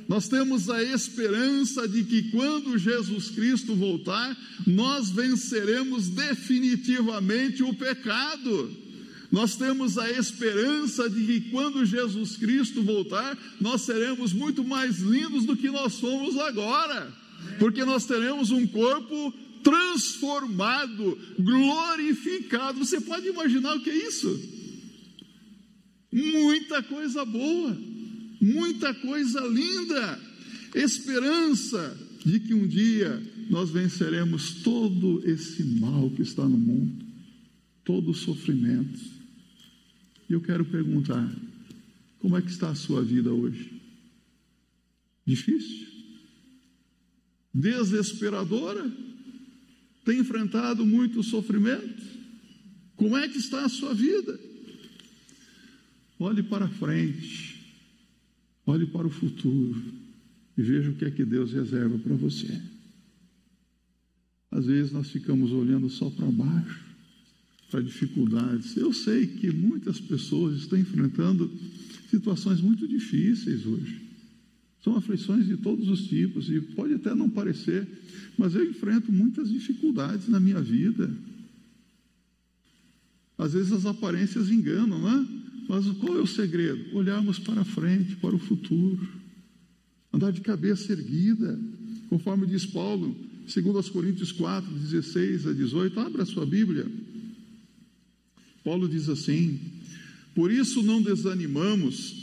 Nós 0.07 0.27
temos 0.27 0.69
a 0.69 0.83
esperança 0.83 1.87
de 1.87 2.03
que 2.03 2.23
quando 2.31 2.77
Jesus 2.77 3.29
Cristo 3.29 3.73
voltar, 3.75 4.37
nós 4.67 5.09
venceremos 5.09 6.09
definitivamente 6.09 7.63
o 7.63 7.73
pecado. 7.73 8.83
Nós 9.31 9.55
temos 9.55 9.97
a 9.97 10.11
esperança 10.11 11.09
de 11.09 11.25
que 11.25 11.49
quando 11.49 11.85
Jesus 11.85 12.37
Cristo 12.37 12.83
voltar, 12.83 13.35
nós 13.59 13.81
seremos 13.81 14.31
muito 14.31 14.63
mais 14.63 14.99
lindos 14.99 15.45
do 15.45 15.57
que 15.57 15.71
nós 15.71 15.93
somos 15.93 16.37
agora, 16.37 17.11
porque 17.59 17.83
nós 17.85 18.05
teremos 18.05 18.51
um 18.51 18.65
corpo 18.67 19.33
transformado, 19.63 21.17
glorificado. 21.39 22.79
Você 22.79 22.99
pode 23.01 23.27
imaginar 23.27 23.75
o 23.75 23.81
que 23.81 23.89
é 23.89 24.07
isso? 24.07 24.39
Muita 26.11 26.83
coisa 26.83 27.25
boa, 27.25 27.75
muita 28.39 28.93
coisa 28.93 29.39
linda, 29.41 30.19
esperança 30.75 31.97
de 32.25 32.39
que 32.39 32.53
um 32.53 32.67
dia 32.67 33.21
nós 33.49 33.71
venceremos 33.71 34.61
todo 34.63 35.21
esse 35.27 35.63
mal 35.63 36.09
que 36.11 36.21
está 36.21 36.43
no 36.43 36.57
mundo, 36.57 37.05
todo 37.83 38.11
o 38.11 38.15
sofrimento. 38.15 38.99
E 40.29 40.33
eu 40.33 40.41
quero 40.41 40.65
perguntar: 40.65 41.33
como 42.19 42.37
é 42.37 42.41
que 42.41 42.51
está 42.51 42.69
a 42.69 42.75
sua 42.75 43.01
vida 43.03 43.31
hoje? 43.31 43.81
Difícil? 45.25 45.92
Desesperadora? 47.53 48.91
tem 50.03 50.19
enfrentado 50.19 50.85
muito 50.85 51.23
sofrimento? 51.23 52.03
Como 52.95 53.17
é 53.17 53.27
que 53.27 53.37
está 53.37 53.65
a 53.65 53.69
sua 53.69 53.93
vida? 53.93 54.39
Olhe 56.19 56.43
para 56.43 56.67
frente, 56.67 57.75
olhe 58.65 58.85
para 58.85 59.07
o 59.07 59.09
futuro 59.09 59.81
e 60.57 60.61
veja 60.61 60.91
o 60.91 60.95
que 60.95 61.05
é 61.05 61.11
que 61.11 61.25
Deus 61.25 61.51
reserva 61.51 61.97
para 61.97 62.15
você. 62.15 62.61
Às 64.51 64.65
vezes 64.67 64.91
nós 64.91 65.09
ficamos 65.09 65.51
olhando 65.51 65.89
só 65.89 66.09
para 66.09 66.27
baixo, 66.27 66.79
para 67.71 67.81
dificuldades. 67.81 68.77
Eu 68.77 68.93
sei 68.93 69.25
que 69.25 69.51
muitas 69.51 69.99
pessoas 69.99 70.59
estão 70.59 70.77
enfrentando 70.77 71.51
situações 72.09 72.61
muito 72.61 72.87
difíceis 72.87 73.65
hoje. 73.65 74.12
São 74.83 74.97
aflições 74.97 75.47
de 75.47 75.55
todos 75.55 75.87
os 75.87 76.07
tipos 76.07 76.49
e 76.49 76.59
pode 76.59 76.95
até 76.95 77.15
não 77.15 77.29
parecer, 77.29 77.87
mas 78.37 78.53
eu 78.53 78.69
enfrento 78.69 79.13
muitas 79.13 79.49
dificuldades 79.49 80.27
na 80.27 80.41
minha 80.41 80.61
vida. 80.61 81.09
Às 83.37 83.53
vezes 83.53 83.71
as 83.71 83.85
aparências 83.85 84.49
enganam, 84.49 85.01
né? 85.01 85.27
Mas 85.69 85.87
qual 85.97 86.17
é 86.17 86.21
o 86.21 86.27
segredo? 86.27 86.95
Olharmos 86.95 87.39
para 87.39 87.63
frente, 87.63 88.17
para 88.17 88.35
o 88.35 88.39
futuro. 88.39 89.07
Andar 90.11 90.31
de 90.31 90.41
cabeça 90.41 90.91
erguida, 90.91 91.57
conforme 92.09 92.45
diz 92.45 92.65
Paulo, 92.65 93.15
segundo 93.47 93.79
as 93.79 93.89
Coríntios 93.89 94.33
4, 94.33 94.69
16 94.69 95.47
a 95.47 95.53
18. 95.53 95.97
Abra 95.99 96.23
a 96.23 96.25
sua 96.25 96.45
Bíblia. 96.45 96.85
Paulo 98.63 98.87
diz 98.87 99.07
assim: 99.07 99.59
Por 100.35 100.51
isso 100.51 100.83
não 100.83 101.01
desanimamos, 101.01 102.22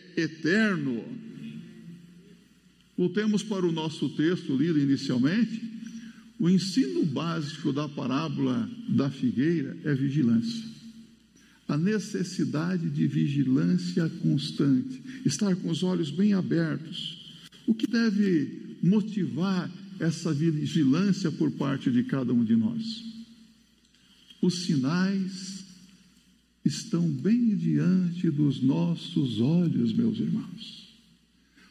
eterno. 0.15 1.03
Voltemos 2.97 3.43
para 3.43 3.65
o 3.65 3.71
nosso 3.71 4.09
texto 4.09 4.55
lido 4.55 4.79
inicialmente. 4.79 5.61
O 6.39 6.49
ensino 6.49 7.05
básico 7.05 7.71
da 7.71 7.87
parábola 7.87 8.69
da 8.89 9.09
figueira 9.09 9.77
é 9.83 9.93
vigilância. 9.93 10.69
A 11.67 11.77
necessidade 11.77 12.89
de 12.89 13.07
vigilância 13.07 14.09
constante, 14.21 15.01
estar 15.25 15.55
com 15.55 15.69
os 15.69 15.83
olhos 15.83 16.11
bem 16.11 16.33
abertos. 16.33 17.39
O 17.65 17.73
que 17.73 17.87
deve 17.87 18.77
motivar 18.81 19.71
essa 19.99 20.33
vigilância 20.33 21.31
por 21.31 21.51
parte 21.51 21.91
de 21.91 22.03
cada 22.03 22.33
um 22.33 22.43
de 22.43 22.55
nós? 22.55 23.05
Os 24.41 24.63
sinais 24.63 25.60
estão 26.63 27.07
bem 27.07 27.55
diante 27.55 28.29
dos 28.29 28.61
nossos 28.61 29.39
olhos, 29.39 29.93
meus 29.93 30.19
irmãos. 30.19 30.89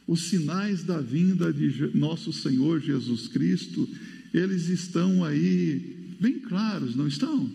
Os 0.07 0.29
sinais 0.29 0.83
da 0.83 1.01
vinda 1.01 1.53
de 1.53 1.97
nosso 1.97 2.33
Senhor 2.33 2.81
Jesus 2.81 3.29
Cristo, 3.29 3.89
eles 4.35 4.69
estão 4.69 5.25
aí 5.25 6.17
bem 6.19 6.41
claros, 6.41 6.97
não 6.97 7.07
estão? 7.07 7.51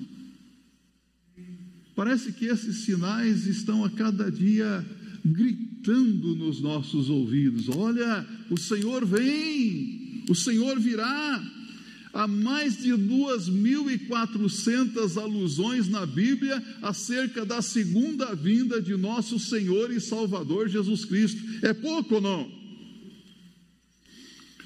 Parece 1.96 2.34
que 2.34 2.46
esses 2.46 2.78
sinais 2.86 3.46
estão 3.46 3.84
a 3.84 3.90
cada 3.90 4.30
dia 4.30 4.86
gritando 5.24 6.36
nos 6.36 6.62
nossos 6.62 7.10
ouvidos: 7.10 7.70
olha, 7.70 8.26
o 8.50 8.58
Senhor 8.58 9.06
vem, 9.06 10.24
o 10.30 10.36
Senhor 10.36 10.80
virá. 10.80 11.52
Há 12.16 12.28
mais 12.30 12.78
de 12.78 12.92
2.400 12.92 15.22
alusões 15.22 15.90
na 15.90 16.06
Bíblia 16.06 16.64
acerca 16.82 17.46
da 17.46 17.62
segunda 17.62 18.34
vinda 18.34 18.82
de 18.82 18.96
nosso 18.96 19.38
Senhor 19.38 19.92
e 19.92 20.00
Salvador 20.00 20.70
Jesus 20.70 21.04
Cristo. 21.04 21.42
É 21.62 21.74
pouco 21.74 22.16
ou 22.16 22.22
não? 22.22 22.50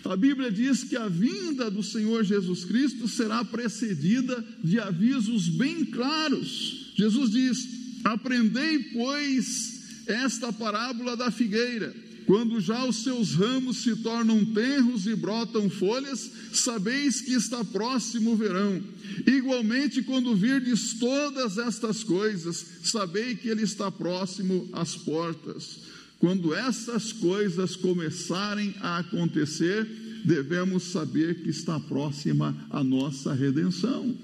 A 0.05 0.15
Bíblia 0.15 0.51
diz 0.51 0.83
que 0.83 0.95
a 0.95 1.07
vinda 1.07 1.71
do 1.71 1.81
Senhor 1.81 2.23
Jesus 2.23 2.63
Cristo 2.65 3.07
será 3.07 3.43
precedida 3.43 4.45
de 4.63 4.79
avisos 4.79 5.49
bem 5.49 5.85
claros. 5.85 6.93
Jesus 6.95 7.31
diz: 7.31 7.67
Aprendei, 8.03 8.77
pois, 8.93 10.03
esta 10.05 10.53
parábola 10.53 11.17
da 11.17 11.31
figueira. 11.31 12.09
Quando 12.29 12.61
já 12.61 12.85
os 12.85 12.97
seus 12.97 13.33
ramos 13.33 13.77
se 13.77 13.95
tornam 13.95 14.45
tenros 14.45 15.07
e 15.07 15.15
brotam 15.15 15.67
folhas, 15.67 16.29
sabeis 16.53 17.21
que 17.21 17.33
está 17.33 17.65
próximo 17.65 18.33
o 18.33 18.35
verão. 18.35 18.83
Igualmente, 19.25 20.03
quando 20.03 20.35
virdes 20.35 20.93
todas 20.99 21.57
estas 21.57 22.03
coisas, 22.03 22.63
sabei 22.83 23.33
que 23.33 23.49
ele 23.49 23.63
está 23.63 23.89
próximo 23.89 24.69
às 24.73 24.95
portas. 24.95 25.79
Quando 26.19 26.53
essas 26.53 27.11
coisas 27.11 27.75
começarem 27.75 28.75
a 28.79 28.99
acontecer, 28.99 29.87
devemos 30.23 30.83
saber 30.83 31.41
que 31.41 31.49
está 31.49 31.79
próxima 31.79 32.55
a 32.69 32.83
nossa 32.83 33.33
redenção. 33.33 34.15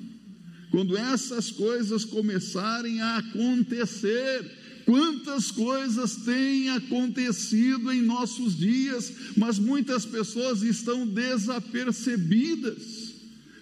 Quando 0.70 0.96
essas 0.96 1.50
coisas 1.50 2.06
começarem 2.06 3.02
a 3.02 3.18
acontecer, 3.18 4.46
Quantas 4.86 5.50
coisas 5.50 6.18
têm 6.18 6.70
acontecido 6.70 7.92
em 7.92 8.04
nossos 8.04 8.56
dias, 8.56 9.12
mas 9.36 9.58
muitas 9.58 10.06
pessoas 10.06 10.62
estão 10.62 11.08
desapercebidas, 11.08 13.16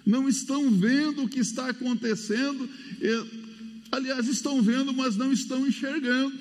não 0.06 0.28
estão 0.28 0.70
vendo 0.70 1.24
o 1.24 1.30
que 1.30 1.40
está 1.40 1.70
acontecendo, 1.70 2.70
aliás, 3.90 4.28
estão 4.28 4.62
vendo, 4.62 4.94
mas 4.94 5.16
não 5.16 5.32
estão 5.32 5.66
enxergando, 5.66 6.38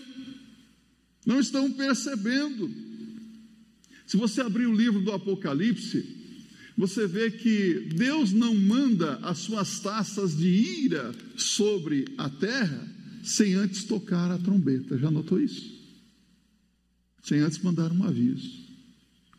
não 1.25 1.38
estão 1.38 1.71
percebendo. 1.71 2.68
Se 4.05 4.16
você 4.16 4.40
abrir 4.40 4.66
o 4.66 4.75
livro 4.75 5.01
do 5.01 5.12
Apocalipse, 5.12 6.05
você 6.77 7.07
vê 7.07 7.31
que 7.31 7.88
Deus 7.95 8.33
não 8.33 8.53
manda 8.53 9.21
as 9.23 9.38
suas 9.38 9.79
taças 9.79 10.37
de 10.37 10.49
ira 10.49 11.14
sobre 11.37 12.07
a 12.18 12.29
terra, 12.29 12.91
sem 13.22 13.54
antes 13.54 13.85
tocar 13.85 14.30
a 14.30 14.38
trombeta. 14.38 14.98
Já 14.98 15.11
notou 15.11 15.40
isso? 15.40 15.70
Sem 17.22 17.40
antes 17.40 17.58
mandar 17.58 17.92
um 17.92 18.04
aviso. 18.04 18.50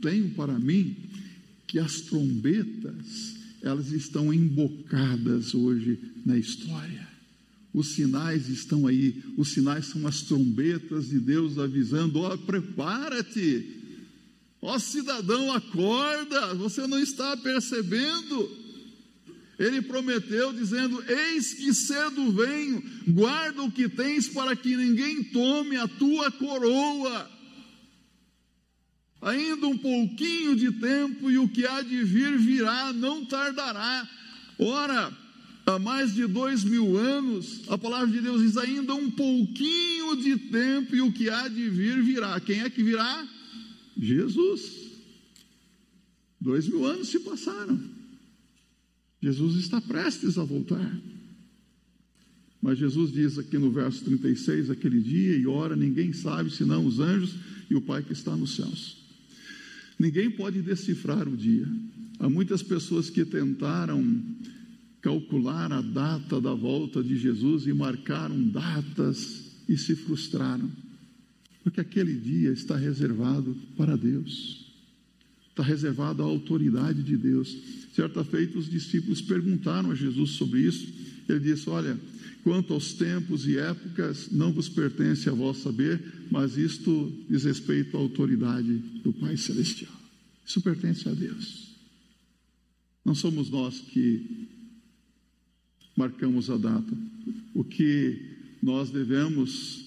Tenho 0.01 0.29
para 0.31 0.57
mim 0.57 0.95
que 1.67 1.79
as 1.79 2.01
trombetas, 2.01 3.35
elas 3.61 3.91
estão 3.91 4.33
embocadas 4.33 5.53
hoje 5.53 5.99
na 6.25 6.37
história. 6.37 7.07
Os 7.73 7.95
sinais 7.95 8.47
estão 8.49 8.85
aí, 8.85 9.23
os 9.35 9.49
sinais 9.49 9.87
são 9.87 10.05
as 10.05 10.21
trombetas 10.21 11.09
de 11.09 11.19
Deus 11.19 11.57
avisando: 11.57 12.19
ó, 12.19 12.33
oh, 12.33 12.37
prepara-te, 12.37 13.83
Ó 14.65 14.79
cidadão, 14.79 15.51
acorda, 15.51 16.53
você 16.55 16.87
não 16.87 16.97
está 16.97 17.35
percebendo. 17.35 18.49
Ele 19.57 19.81
prometeu, 19.81 20.51
dizendo: 20.51 21.03
Eis 21.07 21.53
que 21.53 21.73
cedo 21.73 22.31
venho, 22.31 22.83
guarda 23.07 23.61
o 23.61 23.71
que 23.71 23.87
tens 23.87 24.27
para 24.27 24.55
que 24.55 24.75
ninguém 24.75 25.23
tome 25.23 25.75
a 25.75 25.87
tua 25.87 26.31
coroa. 26.31 27.31
Ainda 29.21 29.67
um 29.67 29.77
pouquinho 29.77 30.55
de 30.55 30.71
tempo 30.71 31.31
e 31.31 31.37
o 31.37 31.47
que 31.47 31.65
há 31.65 31.81
de 31.81 32.03
vir 32.03 32.37
virá, 32.37 32.91
não 32.91 33.23
tardará. 33.23 34.09
Ora, 34.59 35.15
há 35.65 35.79
mais 35.79 36.13
de 36.13 36.27
dois 36.27 36.63
mil 36.63 36.97
anos, 36.97 37.61
a 37.69 37.77
palavra 37.77 38.07
de 38.07 38.19
Deus 38.19 38.41
diz: 38.41 38.57
ainda 38.57 38.93
um 38.95 39.09
pouquinho 39.11 40.17
de 40.17 40.35
tempo 40.37 40.95
e 40.95 41.01
o 41.01 41.11
que 41.11 41.29
há 41.29 41.47
de 41.47 41.69
vir 41.69 42.01
virá. 42.01 42.39
Quem 42.39 42.61
é 42.61 42.69
que 42.69 42.83
virá? 42.83 43.27
Jesus. 43.97 44.83
Dois 46.41 46.67
mil 46.67 46.85
anos 46.85 47.07
se 47.07 47.19
passaram. 47.19 47.92
Jesus 49.23 49.55
está 49.55 49.79
prestes 49.79 50.37
a 50.37 50.43
voltar. 50.43 50.99
Mas 52.61 52.77
Jesus 52.77 53.09
diz 53.09 53.39
aqui 53.39 53.57
no 53.57 53.71
verso 53.71 54.03
36, 54.03 54.69
aquele 54.69 54.99
dia 54.99 55.37
e 55.37 55.47
hora, 55.47 55.77
ninguém 55.77 56.11
sabe 56.11 56.51
senão 56.51 56.85
os 56.85 56.99
anjos 56.99 57.33
e 57.69 57.75
o 57.75 57.81
Pai 57.81 58.03
que 58.03 58.11
está 58.11 58.35
nos 58.35 58.57
céus. 58.57 58.97
Ninguém 59.97 60.29
pode 60.29 60.61
decifrar 60.61 61.25
o 61.25 61.37
dia. 61.37 61.65
Há 62.19 62.27
muitas 62.27 62.61
pessoas 62.61 63.09
que 63.09 63.23
tentaram 63.23 64.21
calcular 65.01 65.71
a 65.71 65.81
data 65.81 66.41
da 66.41 66.53
volta 66.53 67.01
de 67.01 67.17
Jesus 67.17 67.65
e 67.65 67.71
marcaram 67.71 68.49
datas 68.49 69.53
e 69.69 69.77
se 69.77 69.95
frustraram, 69.95 70.69
porque 71.63 71.79
aquele 71.79 72.13
dia 72.13 72.51
está 72.51 72.75
reservado 72.75 73.55
para 73.77 73.95
Deus 73.95 74.62
está 75.53 75.61
reservado 75.61 76.23
à 76.23 76.25
autoridade 76.25 77.03
de 77.03 77.15
Deus. 77.15 77.55
Certa 77.95 78.23
feita, 78.23 78.57
os 78.57 78.69
discípulos 78.69 79.21
perguntaram 79.21 79.91
a 79.91 79.95
Jesus 79.95 80.31
sobre 80.31 80.61
isso. 80.61 80.91
Ele 81.29 81.39
disse: 81.39 81.69
Olha, 81.69 81.97
quanto 82.43 82.73
aos 82.73 82.93
tempos 82.93 83.47
e 83.47 83.57
épocas, 83.57 84.29
não 84.31 84.51
vos 84.51 84.67
pertence 84.67 85.29
a 85.29 85.31
vós 85.31 85.57
saber, 85.57 86.01
mas 86.31 86.57
isto 86.57 87.13
diz 87.29 87.43
respeito 87.43 87.95
à 87.95 87.99
autoridade 87.99 88.77
do 89.03 89.13
Pai 89.13 89.37
Celestial. 89.37 89.93
Isso 90.45 90.59
pertence 90.59 91.07
a 91.07 91.13
Deus. 91.13 91.71
Não 93.05 93.13
somos 93.13 93.49
nós 93.49 93.79
que 93.79 94.47
marcamos 95.95 96.49
a 96.49 96.57
data. 96.57 96.97
O 97.53 97.63
que 97.63 98.19
nós 98.61 98.89
devemos 98.89 99.82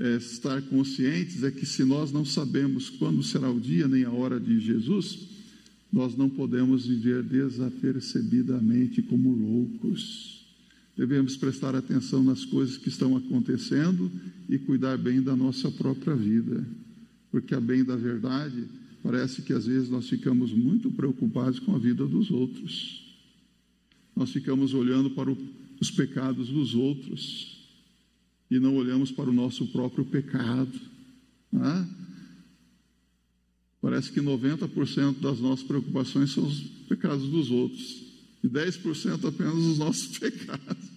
é, 0.00 0.16
estar 0.16 0.62
conscientes 0.62 1.44
é 1.44 1.50
que 1.50 1.66
se 1.66 1.84
nós 1.84 2.10
não 2.10 2.24
sabemos 2.24 2.88
quando 2.88 3.22
será 3.22 3.50
o 3.50 3.60
dia 3.60 3.86
nem 3.86 4.04
a 4.04 4.10
hora 4.10 4.40
de 4.40 4.58
Jesus, 4.58 5.28
nós 5.92 6.16
não 6.16 6.30
podemos 6.30 6.86
viver 6.86 7.22
desapercebidamente 7.22 9.02
como 9.02 9.30
loucos. 9.30 10.46
Devemos 10.96 11.36
prestar 11.36 11.74
atenção 11.74 12.24
nas 12.24 12.46
coisas 12.46 12.78
que 12.78 12.88
estão 12.88 13.14
acontecendo 13.14 14.10
e 14.48 14.58
cuidar 14.58 14.96
bem 14.96 15.20
da 15.20 15.36
nossa 15.36 15.70
própria 15.70 16.16
vida, 16.16 16.66
porque 17.30 17.54
a 17.54 17.60
bem 17.60 17.84
da 17.84 17.96
verdade, 17.96 18.64
parece 19.02 19.42
que 19.42 19.52
às 19.52 19.66
vezes 19.66 19.90
nós 19.90 20.08
ficamos 20.08 20.50
muito 20.52 20.90
preocupados 20.90 21.58
com 21.58 21.74
a 21.74 21.78
vida 21.78 22.06
dos 22.06 22.30
outros. 22.30 23.18
Nós 24.16 24.30
ficamos 24.30 24.72
olhando 24.72 25.10
para 25.10 25.30
o, 25.30 25.36
os 25.78 25.90
pecados 25.90 26.48
dos 26.48 26.74
outros 26.74 27.59
e 28.50 28.58
não 28.58 28.76
olhamos 28.76 29.10
para 29.10 29.30
o 29.30 29.32
nosso 29.32 29.66
próprio 29.68 30.04
pecado. 30.04 30.72
Né? 31.52 31.88
Parece 33.80 34.10
que 34.10 34.20
90% 34.20 35.20
das 35.20 35.40
nossas 35.40 35.64
preocupações 35.64 36.32
são 36.32 36.46
os 36.46 36.60
pecados 36.88 37.28
dos 37.28 37.50
outros 37.50 38.02
e 38.42 38.48
10% 38.48 39.28
apenas 39.28 39.54
os 39.54 39.78
nossos 39.78 40.16
pecados. 40.18 40.90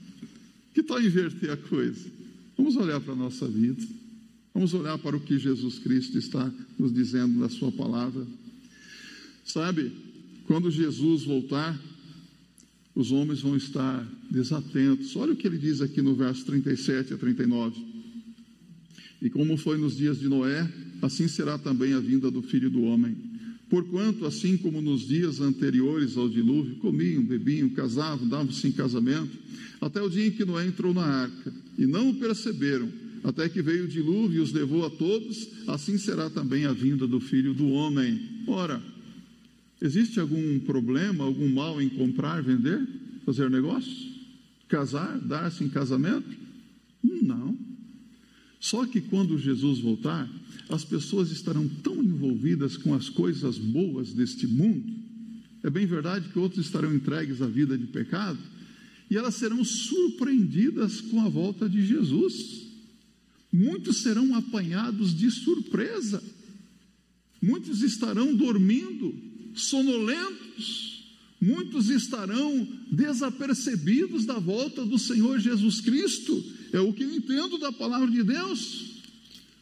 Que 0.74 0.82
tal 0.82 1.00
inverter 1.02 1.52
a 1.52 1.58
coisa? 1.58 2.10
Vamos 2.58 2.76
olhar 2.76 3.00
para 3.00 3.14
a 3.14 3.18
nossa 3.18 3.48
vida. 3.48 3.86
Vamos 4.54 4.74
olhar 4.74 4.98
para 4.98 5.16
o 5.16 5.20
que 5.20 5.38
Jesus 5.38 5.80
Cristo 5.80 6.18
está 6.18 6.52
nos 6.78 6.94
dizendo 6.94 7.40
na 7.40 7.50
Sua 7.50 7.72
palavra. 7.72 8.26
Sabe, 9.44 9.92
quando 10.46 10.70
Jesus 10.72 11.24
voltar, 11.24 11.80
os 12.96 13.12
homens 13.12 13.42
vão 13.42 13.56
estar 13.56 14.08
desatentos. 14.30 15.16
Olha 15.16 15.34
o 15.34 15.36
que 15.36 15.48
ele 15.48 15.58
diz 15.58 15.82
aqui 15.82 16.02
no 16.02 16.16
verso 16.16 16.46
37 16.46 17.14
a 17.14 17.18
39. 17.18 17.94
E 19.22 19.30
como 19.30 19.58
foi 19.58 19.78
nos 19.78 19.96
dias 19.96 20.20
de 20.20 20.28
Noé, 20.28 20.70
assim 21.02 21.28
será 21.28 21.58
também 21.58 21.94
a 21.94 22.00
vinda 22.00 22.30
do 22.30 22.42
filho 22.42 22.70
do 22.70 22.84
homem. 22.84 23.16
Porquanto, 23.70 24.26
assim 24.26 24.56
como 24.58 24.82
nos 24.82 25.08
dias 25.08 25.42
anteriores 25.42 26.16
ao 26.18 26.30
dilúvio, 26.30 26.76
comiam, 26.76 27.24
bebiam, 27.24 27.70
casavam, 27.70 28.28
davam-se 28.28 28.68
em 28.68 28.72
casamento, 28.72 29.32
até 29.82 30.02
o 30.02 30.10
dia 30.10 30.28
em 30.28 30.32
que 30.32 30.46
Noé 30.46 30.68
entrou 30.68 30.94
na 30.94 31.04
arca, 31.04 31.54
e 31.78 31.88
não 31.88 32.10
o 32.10 32.16
perceberam, 32.16 32.88
até 33.24 33.50
que 33.50 33.62
veio 33.62 33.86
o 33.86 33.88
dilúvio 33.88 34.38
e 34.38 34.44
os 34.44 34.52
levou 34.52 34.86
a 34.86 34.90
todos, 34.90 35.48
assim 35.68 35.98
será 35.98 36.30
também 36.30 36.66
a 36.66 36.74
vinda 36.74 37.08
do 37.08 37.20
filho 37.20 37.54
do 37.54 37.70
homem. 37.70 38.20
Ora, 38.46 38.84
Existe 39.84 40.18
algum 40.18 40.60
problema, 40.60 41.26
algum 41.26 41.50
mal 41.50 41.82
em 41.82 41.90
comprar, 41.90 42.42
vender, 42.42 42.88
fazer 43.26 43.50
negócio? 43.50 43.92
Casar, 44.70 45.20
dar-se 45.20 45.62
em 45.62 45.68
casamento? 45.68 46.30
Não. 47.04 47.58
Só 48.62 48.86
que 48.86 49.02
quando 49.02 49.38
Jesus 49.38 49.80
voltar, 49.80 50.32
as 50.70 50.86
pessoas 50.86 51.32
estarão 51.32 51.68
tão 51.68 52.02
envolvidas 52.02 52.78
com 52.78 52.94
as 52.94 53.10
coisas 53.10 53.58
boas 53.58 54.14
deste 54.14 54.48
mundo, 54.48 54.90
é 55.62 55.70
bem 55.70 55.86
verdade 55.86 56.30
que 56.30 56.40
outros 56.40 56.66
estarão 56.66 56.96
entregues 56.96 57.42
à 57.42 57.48
vida 57.48 57.78
de 57.78 57.88
pecado, 57.88 58.40
e 59.12 59.18
elas 59.18 59.36
serão 59.36 59.66
surpreendidas 59.66 61.02
com 61.02 61.20
a 61.20 61.28
volta 61.28 61.68
de 61.68 61.86
Jesus. 61.86 62.68
Muitos 63.52 63.98
serão 63.98 64.34
apanhados 64.34 65.14
de 65.14 65.30
surpresa, 65.30 66.24
muitos 67.42 67.82
estarão 67.82 68.34
dormindo, 68.34 69.33
sonolentos, 69.56 71.04
muitos 71.40 71.90
estarão 71.90 72.68
desapercebidos 72.92 74.26
da 74.26 74.40
volta 74.40 74.86
do 74.86 74.98
Senhor 74.98 75.40
Jesus 75.40 75.82
Cristo, 75.82 76.44
é 76.72 76.80
o 76.80 76.94
que 76.94 77.04
eu 77.04 77.14
entendo 77.14 77.58
da 77.58 77.72
palavra 77.72 78.10
de 78.10 78.24
Deus. 78.24 78.94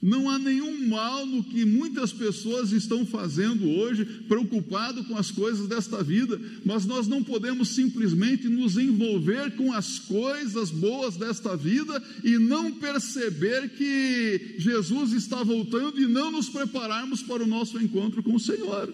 Não 0.02 0.28
há 0.28 0.40
nenhum 0.40 0.88
mal 0.88 1.28
no 1.28 1.44
que 1.44 1.64
muitas 1.64 2.12
pessoas 2.12 2.72
estão 2.72 3.06
fazendo 3.06 3.70
hoje, 3.70 4.04
preocupado 4.28 5.04
com 5.04 5.16
as 5.16 5.30
coisas 5.30 5.68
desta 5.68 6.02
vida, 6.04 6.42
mas 6.66 6.88
nós 6.88 7.08
não 7.08 7.24
podemos 7.24 7.70
simplesmente 7.70 8.48
nos 8.48 8.78
envolver 8.78 9.52
com 9.52 9.72
as 9.72 10.00
coisas 10.00 10.72
boas 10.72 11.18
desta 11.18 11.56
vida 11.56 12.02
e 12.24 12.40
não 12.40 12.72
perceber 12.72 13.70
que 13.78 14.56
Jesus 14.58 15.14
está 15.14 15.44
voltando 15.44 16.02
e 16.02 16.08
não 16.08 16.32
nos 16.32 16.50
prepararmos 16.50 17.22
para 17.22 17.44
o 17.44 17.48
nosso 17.48 17.80
encontro 17.80 18.24
com 18.24 18.34
o 18.34 18.40
Senhor. 18.40 18.92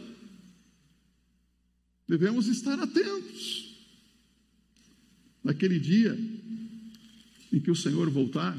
Devemos 2.08 2.48
estar 2.48 2.80
atentos. 2.80 3.76
Naquele 5.44 5.80
dia 5.80 6.18
em 7.52 7.60
que 7.60 7.72
o 7.72 7.76
Senhor 7.76 8.10
voltar, 8.10 8.58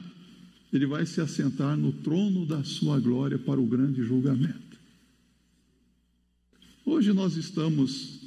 ele 0.73 0.87
vai 0.87 1.07
se 1.07 1.21
assentar 1.21 1.77
no 1.77 1.93
trono 1.93 2.47
da 2.47 2.63
sua 2.65 2.99
glória 3.01 3.39
para 3.39 3.61
o 3.61 3.67
grande 3.67 4.03
julgamento. 4.03 4.79
Hoje 6.85 7.13
nós 7.13 7.37
estamos 7.37 8.21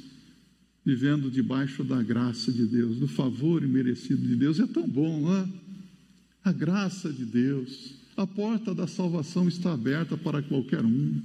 vivendo 0.84 1.30
debaixo 1.30 1.84
da 1.84 2.02
graça 2.02 2.52
de 2.52 2.66
Deus, 2.66 2.98
do 2.98 3.08
favor 3.08 3.62
imerecido 3.62 4.26
de 4.26 4.36
Deus. 4.36 4.58
É 4.58 4.66
tão 4.66 4.88
bom, 4.88 5.20
não 5.20 5.36
é? 5.36 5.48
A 6.44 6.52
graça 6.52 7.12
de 7.12 7.24
Deus, 7.24 7.94
a 8.16 8.26
porta 8.26 8.74
da 8.74 8.86
salvação 8.86 9.46
está 9.46 9.72
aberta 9.72 10.16
para 10.16 10.42
qualquer 10.42 10.84
um, 10.84 11.20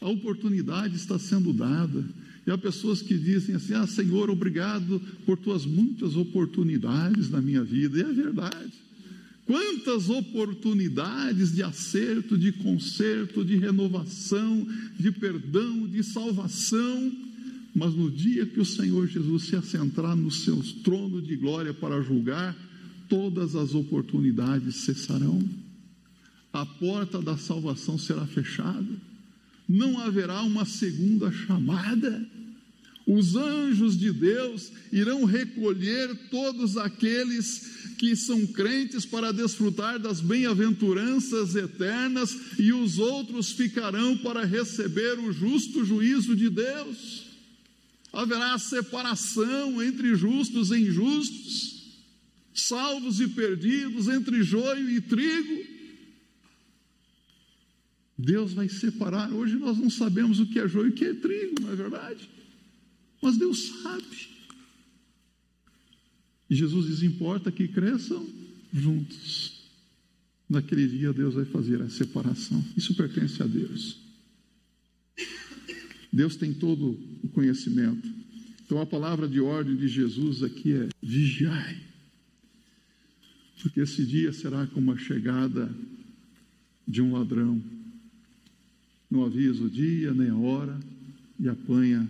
a 0.00 0.08
oportunidade 0.08 0.96
está 0.96 1.18
sendo 1.18 1.52
dada. 1.52 2.04
E 2.46 2.50
há 2.50 2.58
pessoas 2.58 3.00
que 3.00 3.16
dizem 3.16 3.54
assim: 3.54 3.74
Ah, 3.74 3.86
Senhor, 3.86 4.30
obrigado 4.30 5.00
por 5.24 5.38
tuas 5.38 5.64
muitas 5.64 6.16
oportunidades 6.16 7.30
na 7.30 7.40
minha 7.40 7.62
vida. 7.62 7.98
E 7.98 8.02
é 8.02 8.12
verdade. 8.12 8.72
Quantas 9.46 10.08
oportunidades 10.08 11.54
de 11.54 11.62
acerto, 11.62 12.38
de 12.38 12.52
conserto, 12.52 13.44
de 13.44 13.56
renovação, 13.56 14.66
de 14.98 15.10
perdão, 15.12 15.86
de 15.86 16.02
salvação. 16.02 17.12
Mas 17.74 17.94
no 17.94 18.10
dia 18.10 18.44
que 18.44 18.60
o 18.60 18.64
Senhor 18.64 19.06
Jesus 19.06 19.44
se 19.44 19.56
assentar 19.56 20.14
no 20.14 20.30
seu 20.30 20.62
trono 20.84 21.22
de 21.22 21.36
glória 21.36 21.72
para 21.72 22.02
julgar, 22.02 22.54
todas 23.08 23.56
as 23.56 23.74
oportunidades 23.74 24.76
cessarão. 24.76 25.42
A 26.52 26.66
porta 26.66 27.20
da 27.20 27.36
salvação 27.36 27.96
será 27.96 28.26
fechada 28.26 29.11
não 29.68 29.98
haverá 30.00 30.42
uma 30.42 30.64
segunda 30.64 31.30
chamada. 31.30 32.26
Os 33.06 33.34
anjos 33.34 33.98
de 33.98 34.12
Deus 34.12 34.70
irão 34.92 35.24
recolher 35.24 36.14
todos 36.30 36.76
aqueles 36.76 37.82
que 37.98 38.14
são 38.14 38.46
crentes 38.46 39.04
para 39.04 39.32
desfrutar 39.32 39.98
das 39.98 40.20
bem-aventuranças 40.20 41.54
eternas 41.54 42.36
e 42.58 42.72
os 42.72 42.98
outros 42.98 43.52
ficarão 43.52 44.16
para 44.18 44.44
receber 44.44 45.18
o 45.18 45.32
justo 45.32 45.84
juízo 45.84 46.36
de 46.36 46.48
Deus. 46.48 47.26
Haverá 48.12 48.58
separação 48.58 49.82
entre 49.82 50.14
justos 50.14 50.70
e 50.70 50.78
injustos, 50.78 51.82
salvos 52.54 53.20
e 53.20 53.28
perdidos, 53.28 54.06
entre 54.06 54.42
joio 54.42 54.90
e 54.90 55.00
trigo. 55.00 55.71
Deus 58.22 58.52
vai 58.52 58.68
separar. 58.68 59.32
Hoje 59.32 59.56
nós 59.56 59.76
não 59.76 59.90
sabemos 59.90 60.38
o 60.38 60.46
que 60.46 60.58
é 60.60 60.68
joio 60.68 60.88
e 60.88 60.90
o 60.90 60.92
que 60.92 61.04
é 61.04 61.14
trigo, 61.14 61.60
não 61.60 61.72
é 61.72 61.76
verdade? 61.76 62.28
Mas 63.20 63.36
Deus 63.36 63.82
sabe. 63.82 64.28
E 66.48 66.54
Jesus 66.54 66.86
diz: 66.86 67.02
importa 67.02 67.50
que 67.50 67.66
cresçam 67.66 68.24
juntos. 68.72 69.60
Naquele 70.48 70.86
dia 70.86 71.12
Deus 71.12 71.34
vai 71.34 71.44
fazer 71.46 71.82
a 71.82 71.88
separação. 71.88 72.64
Isso 72.76 72.94
pertence 72.94 73.42
a 73.42 73.46
Deus. 73.46 73.98
Deus 76.12 76.36
tem 76.36 76.52
todo 76.54 76.98
o 77.22 77.28
conhecimento. 77.28 78.08
Então 78.64 78.80
a 78.80 78.86
palavra 78.86 79.26
de 79.26 79.40
ordem 79.40 79.74
de 79.74 79.88
Jesus 79.88 80.44
aqui 80.44 80.72
é: 80.74 80.88
vigiai. 81.02 81.80
Porque 83.60 83.80
esse 83.80 84.04
dia 84.04 84.32
será 84.32 84.66
como 84.68 84.92
a 84.92 84.98
chegada 84.98 85.74
de 86.86 87.00
um 87.00 87.12
ladrão 87.12 87.81
não 89.12 89.24
avisa 89.24 89.62
o 89.62 89.68
dia 89.68 90.14
nem 90.14 90.30
a 90.30 90.36
hora 90.36 90.80
e 91.38 91.46
apanha 91.46 92.08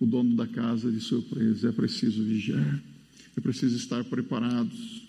o 0.00 0.06
dono 0.06 0.34
da 0.34 0.46
casa 0.46 0.90
de 0.90 0.98
surpresa. 0.98 1.68
É 1.68 1.72
preciso 1.72 2.24
vigiar, 2.24 2.82
é 3.36 3.40
preciso 3.40 3.76
estar 3.76 4.02
preparados. 4.04 5.02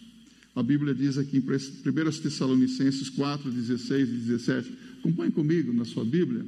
A 0.54 0.62
Bíblia 0.62 0.94
diz 0.94 1.18
aqui 1.18 1.38
em 1.38 1.40
1 1.40 2.22
Tessalonicenses 2.22 3.10
4, 3.10 3.50
16 3.50 4.10
e 4.10 4.12
17. 4.12 4.74
Acompanhe 5.00 5.32
comigo 5.32 5.72
na 5.72 5.86
sua 5.86 6.04
Bíblia. 6.04 6.46